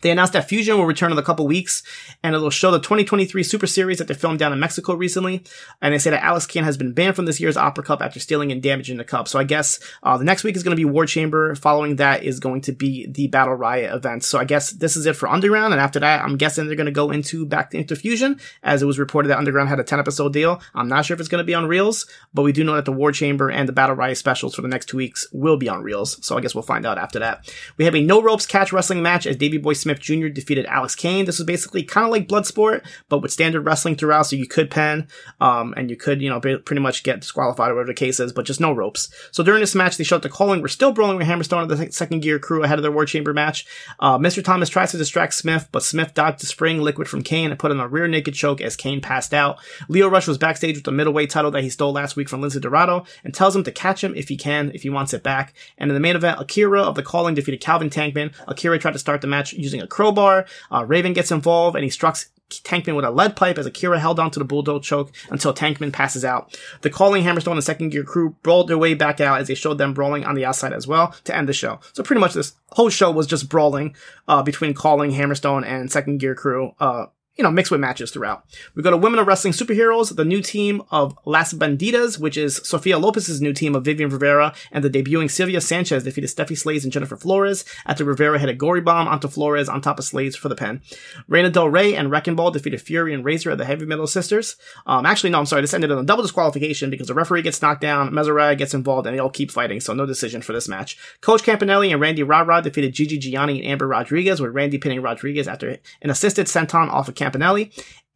They 0.00 0.10
announced 0.10 0.32
that 0.34 0.48
Fusion 0.48 0.76
will 0.76 0.86
return 0.86 1.12
in 1.12 1.18
a 1.18 1.22
couple 1.22 1.46
weeks, 1.46 1.82
and 2.22 2.34
it'll 2.34 2.50
show 2.50 2.70
the 2.70 2.78
2023 2.78 3.42
Super 3.42 3.66
Series 3.66 3.98
that 3.98 4.08
they 4.08 4.14
filmed 4.14 4.38
down 4.38 4.52
in 4.52 4.60
Mexico 4.60 4.94
recently. 4.94 5.42
And 5.80 5.92
they 5.92 5.98
say 5.98 6.10
that 6.10 6.22
Alex 6.22 6.46
Kane 6.46 6.64
has 6.64 6.76
been 6.76 6.92
banned 6.92 7.16
from 7.16 7.26
this 7.26 7.40
year's 7.40 7.56
Opera 7.56 7.84
Cup 7.84 8.02
after 8.02 8.20
stealing 8.20 8.52
and 8.52 8.62
damaging 8.62 8.96
the 8.96 9.04
cup. 9.04 9.28
So 9.28 9.38
I 9.38 9.44
guess 9.44 9.80
uh, 10.02 10.16
the 10.18 10.24
next 10.24 10.44
week 10.44 10.56
is 10.56 10.62
going 10.62 10.76
to 10.76 10.80
be 10.80 10.84
War 10.84 11.06
Chamber. 11.06 11.54
Following 11.54 11.96
that 11.96 12.22
is 12.22 12.40
going 12.40 12.60
to 12.62 12.72
be 12.72 13.06
the 13.06 13.28
Battle 13.28 13.54
Riot 13.54 13.94
event. 13.94 14.24
So 14.24 14.38
I 14.38 14.44
guess 14.44 14.70
this 14.70 14.96
is 14.96 15.06
it 15.06 15.16
for 15.16 15.28
Underground. 15.28 15.72
And 15.72 15.80
after 15.80 16.00
that, 16.00 16.22
I'm 16.22 16.36
guessing 16.36 16.66
they're 16.66 16.76
going 16.76 16.86
to 16.86 16.92
go 16.92 17.10
into 17.10 17.46
back 17.46 17.74
into 17.74 17.96
Fusion, 17.96 18.40
as 18.62 18.82
it 18.82 18.86
was 18.86 18.98
reported 18.98 19.28
that 19.28 19.38
Underground 19.38 19.68
had 19.68 19.80
a 19.80 19.84
10 19.84 19.98
episode 19.98 20.32
deal. 20.32 20.60
I'm 20.74 20.88
not 20.88 21.04
sure 21.04 21.14
if 21.14 21.20
it's 21.20 21.28
going 21.28 21.42
to 21.42 21.44
be 21.44 21.54
on 21.54 21.64
REELZ, 21.64 22.06
but 22.34 22.42
we 22.42 22.52
do 22.52 22.64
know 22.64 22.74
that 22.74 22.84
the 22.84 22.92
War 22.92 23.12
Chamber 23.12 23.50
and 23.50 23.68
the 23.68 23.72
Battle 23.72 23.96
Riot 23.96 24.18
specials 24.18 24.54
for 24.54 24.62
the 24.62 24.68
next 24.68 24.86
two 24.86 24.96
weeks 24.96 25.26
will 25.32 25.56
be 25.56 25.68
on 25.68 25.82
REELZ. 25.82 26.24
So 26.24 26.36
I 26.36 26.40
guess 26.40 26.54
we'll 26.54 26.62
find 26.62 26.86
out 26.86 26.98
after 26.98 27.18
that. 27.20 27.52
We 27.76 27.84
have 27.84 27.94
a 27.94 28.02
no 28.02 28.20
ropes 28.20 28.46
catch 28.46 28.72
wrestling 28.72 29.02
match 29.02 29.26
as 29.26 29.36
Davey 29.36 29.58
Boy 29.58 29.72
Smith 29.72 29.85
Jr. 29.94 30.28
defeated 30.28 30.66
Alex 30.66 30.94
Kane. 30.94 31.24
This 31.24 31.38
was 31.38 31.46
basically 31.46 31.82
kind 31.82 32.06
of 32.06 32.12
like 32.12 32.28
Bloodsport, 32.28 32.84
but 33.08 33.20
with 33.20 33.32
standard 33.32 33.62
wrestling 33.62 33.96
throughout, 33.96 34.26
so 34.26 34.36
you 34.36 34.46
could 34.46 34.70
pen, 34.70 35.08
um, 35.40 35.74
and 35.76 35.90
you 35.90 35.96
could, 35.96 36.20
you 36.20 36.28
know, 36.28 36.40
pretty 36.40 36.80
much 36.80 37.02
get 37.02 37.20
disqualified 37.20 37.70
or 37.70 37.74
whatever 37.74 37.92
the 37.92 37.94
case 37.94 38.20
is, 38.20 38.32
but 38.32 38.46
just 38.46 38.60
no 38.60 38.72
ropes. 38.72 39.08
So 39.32 39.42
during 39.42 39.60
this 39.60 39.74
match, 39.74 39.96
they 39.96 40.04
showed 40.04 40.22
the 40.22 40.28
calling. 40.28 40.60
We're 40.60 40.68
still 40.68 40.92
brawling 40.92 41.18
with 41.18 41.26
Hammerstone 41.26 41.62
and 41.62 41.70
the 41.70 41.92
second 41.92 42.20
gear 42.20 42.38
crew 42.38 42.62
ahead 42.62 42.78
of 42.78 42.82
their 42.82 42.92
War 42.92 43.06
Chamber 43.06 43.32
match. 43.32 43.66
Uh, 44.00 44.18
Mr. 44.18 44.42
Thomas 44.42 44.68
tries 44.68 44.90
to 44.92 44.98
distract 44.98 45.34
Smith, 45.34 45.68
but 45.72 45.82
Smith 45.82 46.14
dodged 46.14 46.40
the 46.40 46.46
spring 46.46 46.80
liquid 46.80 47.08
from 47.08 47.22
Kane 47.22 47.50
and 47.50 47.58
put 47.58 47.70
in 47.70 47.80
a 47.80 47.88
rear 47.88 48.08
naked 48.08 48.34
choke 48.34 48.60
as 48.60 48.76
Kane 48.76 49.00
passed 49.00 49.34
out. 49.34 49.58
Leo 49.88 50.08
Rush 50.08 50.26
was 50.26 50.38
backstage 50.38 50.76
with 50.76 50.84
the 50.84 50.92
middleweight 50.92 51.30
title 51.30 51.50
that 51.52 51.62
he 51.62 51.70
stole 51.70 51.92
last 51.92 52.16
week 52.16 52.28
from 52.28 52.40
Lince 52.40 52.60
Dorado 52.60 53.04
and 53.24 53.34
tells 53.34 53.54
him 53.54 53.64
to 53.64 53.72
catch 53.72 54.02
him 54.02 54.14
if 54.14 54.28
he 54.28 54.36
can, 54.36 54.70
if 54.74 54.82
he 54.82 54.90
wants 54.90 55.12
it 55.12 55.22
back. 55.22 55.54
And 55.78 55.90
in 55.90 55.94
the 55.94 56.00
main 56.00 56.16
event, 56.16 56.40
Akira 56.40 56.82
of 56.82 56.94
the 56.94 57.02
calling 57.02 57.34
defeated 57.34 57.60
Calvin 57.60 57.90
Tankman. 57.90 58.32
Akira 58.48 58.78
tried 58.78 58.92
to 58.92 58.98
start 58.98 59.20
the 59.20 59.26
match 59.26 59.52
using 59.52 59.75
a 59.80 59.86
crowbar. 59.86 60.46
Uh, 60.70 60.84
Raven 60.84 61.12
gets 61.12 61.30
involved 61.30 61.76
and 61.76 61.84
he 61.84 61.90
strikes 61.90 62.30
Tankman 62.48 62.94
with 62.94 63.04
a 63.04 63.10
lead 63.10 63.34
pipe 63.34 63.58
as 63.58 63.66
Akira 63.66 63.98
held 63.98 64.20
onto 64.20 64.38
the 64.38 64.44
bulldog 64.44 64.82
choke 64.82 65.12
until 65.30 65.52
Tankman 65.52 65.92
passes 65.92 66.24
out. 66.24 66.56
The 66.82 66.90
calling 66.90 67.24
Hammerstone 67.24 67.52
and 67.52 67.64
second 67.64 67.90
gear 67.90 68.04
crew 68.04 68.36
brawled 68.42 68.68
their 68.68 68.78
way 68.78 68.94
back 68.94 69.20
out 69.20 69.40
as 69.40 69.48
they 69.48 69.54
showed 69.54 69.78
them 69.78 69.94
brawling 69.94 70.24
on 70.24 70.36
the 70.36 70.44
outside 70.44 70.72
as 70.72 70.86
well 70.86 71.14
to 71.24 71.36
end 71.36 71.48
the 71.48 71.52
show. 71.52 71.80
So 71.92 72.02
pretty 72.02 72.20
much 72.20 72.34
this 72.34 72.54
whole 72.70 72.88
show 72.88 73.10
was 73.10 73.26
just 73.26 73.48
brawling 73.48 73.96
uh, 74.28 74.42
between 74.42 74.74
calling 74.74 75.10
Hammerstone 75.10 75.66
and 75.66 75.90
second 75.90 76.18
gear 76.18 76.34
crew 76.34 76.72
uh, 76.78 77.06
you 77.36 77.42
know, 77.42 77.50
mixed 77.50 77.70
with 77.70 77.80
matches 77.80 78.10
throughout. 78.10 78.44
We 78.74 78.82
go 78.82 78.90
to 78.90 78.96
Women 78.96 79.18
of 79.18 79.26
Wrestling 79.26 79.52
Superheroes, 79.52 80.16
the 80.16 80.24
new 80.24 80.40
team 80.40 80.82
of 80.90 81.16
Las 81.26 81.52
Bandidas, 81.52 82.18
which 82.18 82.36
is 82.36 82.56
Sofia 82.64 82.98
Lopez's 82.98 83.42
new 83.42 83.52
team 83.52 83.74
of 83.74 83.84
Vivian 83.84 84.08
Rivera 84.08 84.54
and 84.72 84.82
the 84.82 84.90
debuting 84.90 85.30
Sylvia 85.30 85.60
Sanchez 85.60 86.04
defeated 86.04 86.30
Stephy 86.30 86.56
Slays 86.56 86.84
and 86.84 86.92
Jennifer 86.92 87.16
Flores 87.16 87.64
after 87.84 88.04
Rivera 88.04 88.38
hit 88.38 88.48
a 88.48 88.54
gory 88.54 88.80
bomb 88.80 89.06
onto 89.06 89.28
Flores 89.28 89.68
on 89.68 89.80
top 89.82 89.98
of 89.98 90.04
Slays 90.04 90.34
for 90.34 90.48
the 90.48 90.54
pin. 90.54 90.80
Reina 91.28 91.50
Del 91.50 91.68
Rey 91.68 91.94
and 91.94 92.10
Wrecking 92.10 92.36
Ball 92.36 92.50
defeated 92.50 92.80
Fury 92.80 93.12
and 93.12 93.24
Razor 93.24 93.50
of 93.50 93.58
the 93.58 93.66
Heavy 93.66 93.84
Metal 93.84 94.06
Sisters. 94.06 94.56
Um, 94.86 95.04
actually, 95.04 95.30
no, 95.30 95.38
I'm 95.38 95.46
sorry, 95.46 95.62
this 95.62 95.74
ended 95.74 95.90
in 95.90 95.98
a 95.98 96.04
double 96.04 96.22
disqualification 96.22 96.88
because 96.88 97.08
the 97.08 97.14
referee 97.14 97.42
gets 97.42 97.60
knocked 97.60 97.82
down, 97.82 98.12
Mesaraya 98.12 98.56
gets 98.56 98.72
involved, 98.72 99.06
and 99.06 99.14
they 99.14 99.20
all 99.20 99.30
keep 99.30 99.50
fighting, 99.50 99.80
so 99.80 99.92
no 99.92 100.06
decision 100.06 100.40
for 100.40 100.52
this 100.52 100.68
match. 100.68 100.96
Coach 101.20 101.42
Campanelli 101.42 101.92
and 101.92 102.00
Randy 102.00 102.22
Rod 102.22 102.64
defeated 102.64 102.94
Gigi 102.94 103.18
Gianni 103.18 103.60
and 103.60 103.72
Amber 103.72 103.88
Rodriguez, 103.88 104.40
with 104.40 104.54
Randy 104.54 104.78
pinning 104.78 105.02
Rodriguez 105.02 105.48
after 105.48 105.76
an 106.00 106.10
assisted 106.10 106.46
senton 106.46 106.88
off 106.88 107.08
of. 107.08 107.25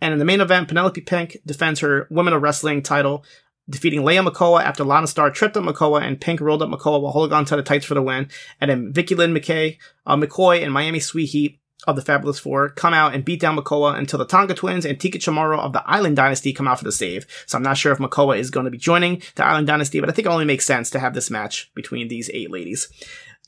And 0.00 0.12
in 0.12 0.19
the 0.19 0.25
main 0.25 0.40
event, 0.40 0.69
Penelope 0.69 1.00
Pink 1.02 1.38
defends 1.45 1.81
her 1.81 2.07
Women 2.11 2.33
of 2.33 2.43
Wrestling 2.43 2.83
title, 2.83 3.25
defeating 3.69 4.02
Leia 4.02 4.26
Makoa 4.26 4.62
after 4.62 4.85
Lana 4.85 5.07
Star 5.07 5.31
tripped 5.31 5.57
up 5.57 5.64
Makoa 5.64 6.02
and 6.02 6.21
Pink 6.21 6.40
rolled 6.40 6.62
up 6.62 6.71
Makoa 6.71 7.00
while 7.00 7.12
holding 7.12 7.35
on 7.35 7.45
to 7.47 7.57
the 7.57 7.62
tights 7.62 7.85
for 7.85 7.95
the 7.95 8.02
win. 8.02 8.29
And 8.61 8.71
then 8.71 8.93
Vicky 8.93 9.14
Lynn 9.14 9.35
McKay, 9.35 9.79
uh, 10.07 10.17
McCoy 10.17 10.62
and 10.62 10.73
Miami 10.73 11.00
Sweet 11.00 11.26
Heat 11.26 11.61
of 11.87 11.97
the 11.97 12.02
Fabulous 12.02 12.38
Four 12.38 12.71
come 12.71 12.93
out 12.93 13.14
and 13.14 13.25
beat 13.25 13.40
down 13.40 13.57
Makoa 13.57 13.97
until 13.97 14.19
the 14.19 14.26
Tonga 14.26 14.55
twins 14.55 14.85
and 14.85 15.00
Tika 15.00 15.19
Chamorro 15.19 15.59
of 15.59 15.73
the 15.73 15.83
Island 15.87 16.17
Dynasty 16.17 16.52
come 16.52 16.69
out 16.69 16.79
for 16.79 16.85
the 16.85 16.93
save. 16.93 17.26
So 17.47 17.57
I'm 17.57 17.62
not 17.62 17.79
sure 17.79 17.93
if 17.93 17.99
Makoa 17.99 18.38
is 18.38 18.50
going 18.50 18.64
to 18.64 18.71
be 18.71 18.79
joining 18.79 19.23
the 19.35 19.45
Island 19.45 19.67
Dynasty, 19.67 20.00
but 20.00 20.09
I 20.09 20.12
think 20.12 20.26
it 20.26 20.31
only 20.31 20.45
makes 20.45 20.67
sense 20.67 20.90
to 20.90 20.99
have 20.99 21.14
this 21.14 21.31
match 21.31 21.71
between 21.75 22.09
these 22.09 22.31
eight 22.33 22.50
ladies. 22.50 22.88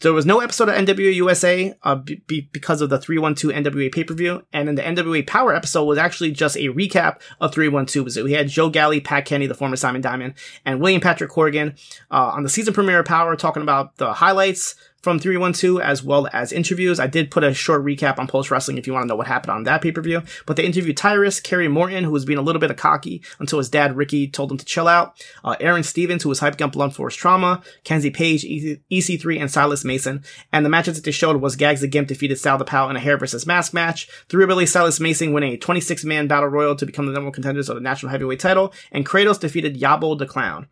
There 0.02 0.12
was 0.12 0.26
no 0.26 0.40
episode 0.40 0.68
of 0.68 0.75
NWA 0.75 1.14
USA 1.14 1.75
uh, 1.85 1.94
b- 1.94 2.49
because 2.52 2.80
of 2.80 2.90
the 2.90 2.99
312 2.99 3.54
NWA 3.54 3.92
pay 3.92 4.02
per 4.02 4.14
view, 4.14 4.44
and 4.52 4.66
then 4.66 4.75
the 4.75 4.82
NWA 4.82 5.25
Powerrr 5.25 5.56
episode 5.56 5.85
was 5.85 5.97
actually 5.97 6.32
just 6.32 6.56
a 6.56 6.68
recap 6.71 7.21
of 7.40 7.54
312. 7.54 8.25
We 8.25 8.32
had 8.32 8.49
Joe 8.49 8.68
Galli, 8.68 9.00
Pat 9.00 9.26
Kenny, 9.26 9.47
the 9.47 9.54
former 9.54 9.76
Simon 9.76 10.00
Diamond, 10.00 10.35
and 10.64 10.80
William 10.80 11.00
Patrick 11.00 11.30
Corgan 11.30 11.78
uh, 12.11 12.32
on 12.35 12.42
the 12.42 12.49
season 12.49 12.75
premiere 12.75 12.99
of 12.99 13.06
Powerrr 13.06 13.38
talking 13.38 13.62
about 13.62 13.97
the 13.99 14.12
highlights, 14.12 14.75
from 15.02 15.18
312 15.18 15.80
as 15.80 16.02
well 16.02 16.28
as 16.32 16.52
interviews. 16.52 17.00
I 17.00 17.06
did 17.06 17.30
put 17.30 17.44
a 17.44 17.52
short 17.52 17.85
recap 17.85 18.18
on 18.18 18.28
Post 18.28 18.50
Wrestling 18.50 18.78
if 18.78 18.87
you 18.87 18.92
want 18.92 19.04
to 19.04 19.09
know 19.09 19.16
what 19.16 19.26
happened 19.26 19.50
on 19.50 19.64
that 19.64 19.82
pay 19.82 19.92
per 19.92 20.00
view. 20.00 20.23
But 20.47 20.56
they 20.56 20.64
interviewed 20.64 20.97
Tyrus, 20.97 21.40
Kerry 21.40 21.68
Morton, 21.68 22.04
who 22.04 22.12
was 22.12 22.25
being 22.25 22.38
a 22.38 22.42
little 22.42 22.61
bit 22.61 22.71
of 22.71 22.76
cocky 22.76 23.23
until 23.38 23.59
his 23.59 23.68
dad 23.68 23.97
Ricky 23.97 24.28
told 24.28 24.50
him 24.50 24.59
to 24.59 24.64
chill 24.64 24.88
out. 24.88 25.25
Uh, 25.44 25.56
Aaron 25.61 25.82
Stevens, 25.82 26.23
who 26.23 26.28
was 26.28 26.40
hyping 26.40 26.62
up 26.62 26.73
Blunt 26.73 26.94
Force 26.94 27.16
Trauma, 27.16 27.62
Kenzie 27.85 28.11
Page, 28.11 28.44
EC3, 28.44 29.40
and 29.40 29.50
Silas 29.50 29.85
Mason. 29.85 30.23
And 30.52 30.64
the 30.64 30.71
matches 30.71 30.94
that 30.97 31.04
they 31.04 31.11
showed 31.11 31.40
was 31.40 31.56
Gags 31.56 31.80
the 31.80 31.88
Gimp 31.88 32.09
defeated 32.09 32.38
Sal 32.38 32.59
the 32.59 32.64
Pal 32.64 32.88
in 32.88 32.97
a 32.97 33.00
hair 33.00 33.18
versus 33.18 33.47
mask 33.47 33.75
match. 33.75 34.09
Thrillbilly 34.28 34.66
Silas 34.66 35.00
Mason 35.00 35.32
winning 35.32 35.54
a 35.54 35.59
26 35.59 36.04
man 36.04 36.28
battle 36.28 36.49
royal 36.49 36.76
to 36.76 36.87
become 36.87 37.06
the 37.06 37.12
number 37.12 37.26
one 37.26 37.32
contenders 37.32 37.68
of 37.68 37.75
the 37.75 37.80
national 37.80 38.11
heavyweight 38.11 38.40
title. 38.40 38.73
And 38.92 39.04
Kratos 39.04 39.40
defeated 39.40 39.80
Yabo 39.80 40.16
the 40.16 40.26
Clown. 40.26 40.68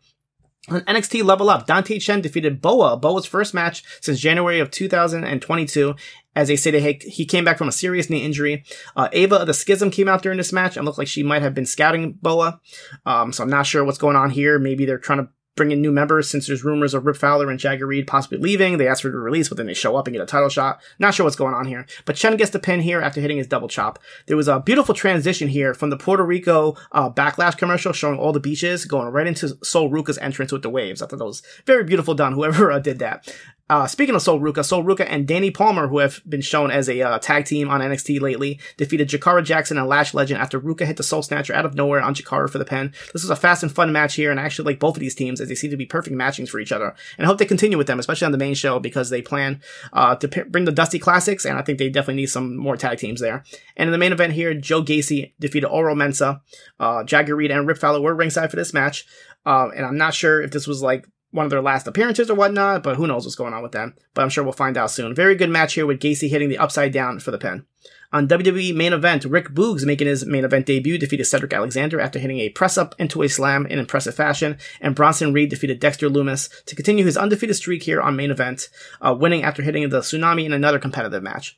On 0.69 0.81
NXT 0.81 1.23
Level 1.23 1.49
Up, 1.49 1.65
Dante 1.65 1.97
Chen 1.97 2.21
defeated 2.21 2.61
Boa, 2.61 2.95
Boa's 2.95 3.25
first 3.25 3.53
match 3.53 3.83
since 3.99 4.19
January 4.19 4.59
of 4.59 4.69
2022. 4.69 5.95
As 6.35 6.47
they 6.47 6.55
say, 6.55 6.71
they, 6.71 6.99
he 7.01 7.25
came 7.25 7.43
back 7.43 7.57
from 7.57 7.67
a 7.67 7.73
serious 7.73 8.09
knee 8.09 8.23
injury. 8.23 8.63
Uh, 8.95 9.09
Ava 9.11 9.37
of 9.37 9.47
the 9.47 9.53
Schism 9.55 9.89
came 9.89 10.07
out 10.07 10.21
during 10.21 10.37
this 10.37 10.53
match 10.53 10.77
and 10.77 10.85
looked 10.85 10.99
like 10.99 11.07
she 11.07 11.23
might 11.23 11.41
have 11.41 11.55
been 11.55 11.65
scouting 11.65 12.13
Boa. 12.13 12.61
Um, 13.05 13.33
so 13.33 13.43
I'm 13.43 13.49
not 13.49 13.65
sure 13.65 13.83
what's 13.83 13.97
going 13.97 14.15
on 14.15 14.29
here. 14.29 14.59
Maybe 14.59 14.85
they're 14.85 14.99
trying 14.99 15.25
to 15.25 15.29
bring 15.55 15.71
in 15.71 15.81
new 15.81 15.91
members 15.91 16.29
since 16.29 16.47
there's 16.47 16.63
rumors 16.63 16.93
of 16.93 17.05
Rip 17.05 17.17
Fowler 17.17 17.49
and 17.49 17.59
Jagger 17.59 17.85
Reed 17.85 18.07
possibly 18.07 18.37
leaving. 18.37 18.77
They 18.77 18.87
asked 18.87 19.01
for 19.01 19.11
the 19.11 19.17
release, 19.17 19.49
but 19.49 19.57
then 19.57 19.67
they 19.67 19.73
show 19.73 19.95
up 19.95 20.07
and 20.07 20.13
get 20.13 20.23
a 20.23 20.25
title 20.25 20.49
shot. 20.49 20.81
Not 20.99 21.13
sure 21.13 21.25
what's 21.25 21.35
going 21.35 21.53
on 21.53 21.65
here. 21.65 21.85
But 22.05 22.15
Chen 22.15 22.37
gets 22.37 22.51
the 22.51 22.59
pin 22.59 22.81
here 22.81 23.01
after 23.01 23.21
hitting 23.21 23.37
his 23.37 23.47
double 23.47 23.67
chop. 23.67 23.99
There 24.27 24.37
was 24.37 24.47
a 24.47 24.59
beautiful 24.59 24.95
transition 24.95 25.49
here 25.49 25.73
from 25.73 25.89
the 25.89 25.97
Puerto 25.97 26.23
Rico 26.23 26.75
uh, 26.91 27.09
backlash 27.09 27.57
commercial 27.57 27.93
showing 27.93 28.17
all 28.17 28.31
the 28.31 28.39
beaches 28.39 28.85
going 28.85 29.09
right 29.09 29.27
into 29.27 29.57
Sol 29.63 29.89
Ruca's 29.89 30.17
entrance 30.19 30.51
with 30.51 30.61
the 30.61 30.69
waves. 30.69 31.01
I 31.01 31.07
thought 31.07 31.19
that 31.19 31.25
was 31.25 31.43
very 31.65 31.83
beautiful 31.83 32.13
done, 32.13 32.33
whoever 32.33 32.71
uh, 32.71 32.79
did 32.79 32.99
that. 32.99 33.33
Uh, 33.71 33.87
speaking 33.87 34.13
of 34.13 34.21
Sol 34.21 34.37
Ruca, 34.37 34.65
Sol 34.65 34.83
Ruca 34.83 35.07
and 35.07 35.25
Dani 35.25 35.53
Palmer, 35.53 35.87
who 35.87 35.99
have 35.99 36.21
been 36.27 36.41
shown 36.41 36.71
as 36.71 36.89
a 36.89 37.01
uh, 37.01 37.19
tag 37.19 37.45
team 37.45 37.69
on 37.69 37.79
NXT 37.79 38.19
lately, 38.19 38.59
defeated 38.75 39.07
Jakara 39.07 39.41
Jackson 39.45 39.77
and 39.77 39.87
Lash 39.87 40.13
Legend 40.13 40.41
after 40.41 40.59
Ruca 40.59 40.85
hit 40.85 40.97
the 40.97 41.03
Sol 41.03 41.21
Snatcher 41.21 41.53
out 41.53 41.65
of 41.65 41.73
nowhere 41.73 42.01
on 42.01 42.13
Jakara 42.13 42.49
for 42.49 42.57
the 42.57 42.65
pin. 42.65 42.93
This 43.13 43.23
was 43.23 43.29
a 43.29 43.35
fast 43.37 43.63
and 43.63 43.71
fun 43.71 43.93
match 43.93 44.15
here, 44.15 44.29
and 44.29 44.41
I 44.41 44.43
actually 44.43 44.65
like 44.65 44.81
both 44.81 44.97
of 44.97 44.99
these 44.99 45.15
teams 45.15 45.39
as 45.39 45.47
they 45.47 45.55
seem 45.55 45.71
to 45.71 45.77
be 45.77 45.85
perfect 45.85 46.13
matchings 46.13 46.49
for 46.49 46.59
each 46.59 46.73
other. 46.73 46.93
And 47.17 47.25
I 47.25 47.29
hope 47.29 47.37
they 47.37 47.45
continue 47.45 47.77
with 47.77 47.87
them, 47.87 47.97
especially 47.97 48.25
on 48.25 48.33
the 48.33 48.37
main 48.37 48.55
show, 48.55 48.77
because 48.77 49.09
they 49.09 49.21
plan 49.21 49.61
uh, 49.93 50.17
to 50.17 50.27
p- 50.27 50.43
bring 50.43 50.65
the 50.65 50.73
Dusty 50.73 50.99
Classics, 50.99 51.45
and 51.45 51.57
I 51.57 51.61
think 51.61 51.79
they 51.79 51.89
definitely 51.89 52.23
need 52.23 52.25
some 52.29 52.57
more 52.57 52.75
tag 52.75 52.97
teams 52.97 53.21
there. 53.21 53.45
And 53.77 53.87
in 53.87 53.93
the 53.93 53.97
main 53.97 54.11
event 54.11 54.33
here, 54.33 54.53
Joe 54.53 54.83
Gacy 54.83 55.31
defeated 55.39 55.67
Oro 55.67 55.95
Mensah, 55.95 56.41
uh, 56.81 57.05
Jagger 57.05 57.37
Reed, 57.37 57.51
and 57.51 57.65
Rip 57.65 57.77
Fowler 57.77 58.01
were 58.01 58.15
ringside 58.15 58.49
for 58.49 58.57
this 58.57 58.73
match. 58.73 59.05
Uh, 59.45 59.69
and 59.69 59.85
I'm 59.85 59.97
not 59.97 60.13
sure 60.13 60.41
if 60.41 60.51
this 60.51 60.67
was 60.67 60.81
like 60.83 61.07
one 61.31 61.45
of 61.45 61.49
their 61.49 61.61
last 61.61 61.87
appearances 61.87 62.29
or 62.29 62.35
whatnot, 62.35 62.83
but 62.83 62.97
who 62.97 63.07
knows 63.07 63.25
what's 63.25 63.35
going 63.35 63.53
on 63.53 63.63
with 63.63 63.71
them. 63.71 63.95
But 64.13 64.21
I'm 64.21 64.29
sure 64.29 64.43
we'll 64.43 64.53
find 64.53 64.77
out 64.77 64.91
soon. 64.91 65.15
Very 65.15 65.35
good 65.35 65.49
match 65.49 65.73
here 65.73 65.85
with 65.85 65.99
Gacy 65.99 66.29
hitting 66.29 66.49
the 66.49 66.57
upside 66.57 66.91
down 66.91 67.19
for 67.19 67.31
the 67.31 67.37
pin. 67.37 67.65
On 68.13 68.27
WWE 68.27 68.75
main 68.75 68.91
event, 68.91 69.23
Rick 69.23 69.49
Boogs 69.49 69.85
making 69.85 70.07
his 70.07 70.25
main 70.25 70.43
event 70.43 70.65
debut 70.65 70.97
defeated 70.97 71.23
Cedric 71.23 71.53
Alexander 71.53 71.99
after 72.01 72.19
hitting 72.19 72.39
a 72.39 72.49
press 72.49 72.77
up 72.77 72.93
into 72.99 73.21
a 73.21 73.29
slam 73.29 73.65
in 73.65 73.79
impressive 73.79 74.13
fashion, 74.13 74.57
and 74.81 74.95
Bronson 74.95 75.31
Reed 75.31 75.49
defeated 75.49 75.79
Dexter 75.79 76.09
Lumis 76.09 76.49
to 76.65 76.75
continue 76.75 77.05
his 77.05 77.15
undefeated 77.15 77.55
streak 77.55 77.83
here 77.83 78.01
on 78.01 78.17
main 78.17 78.29
event, 78.29 78.67
uh, 79.01 79.15
winning 79.17 79.43
after 79.43 79.61
hitting 79.63 79.87
the 79.87 80.01
tsunami 80.01 80.45
in 80.45 80.51
another 80.51 80.79
competitive 80.79 81.23
match. 81.23 81.57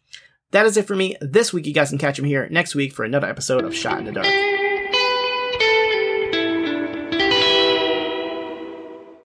That 0.52 0.68
is 0.68 0.78
it 0.78 0.86
for 0.86 0.96
me 0.96 1.18
this 1.20 1.52
week. 1.52 1.66
You 1.66 1.74
guys 1.74 1.90
can 1.90 1.98
catch 1.98 2.20
him 2.20 2.26
here 2.26 2.48
next 2.52 2.76
week 2.76 2.94
for 2.94 3.04
another 3.04 3.28
episode 3.28 3.64
of 3.64 3.76
Shot 3.76 3.98
in 3.98 4.06
the 4.06 4.12
Dark. 4.12 4.63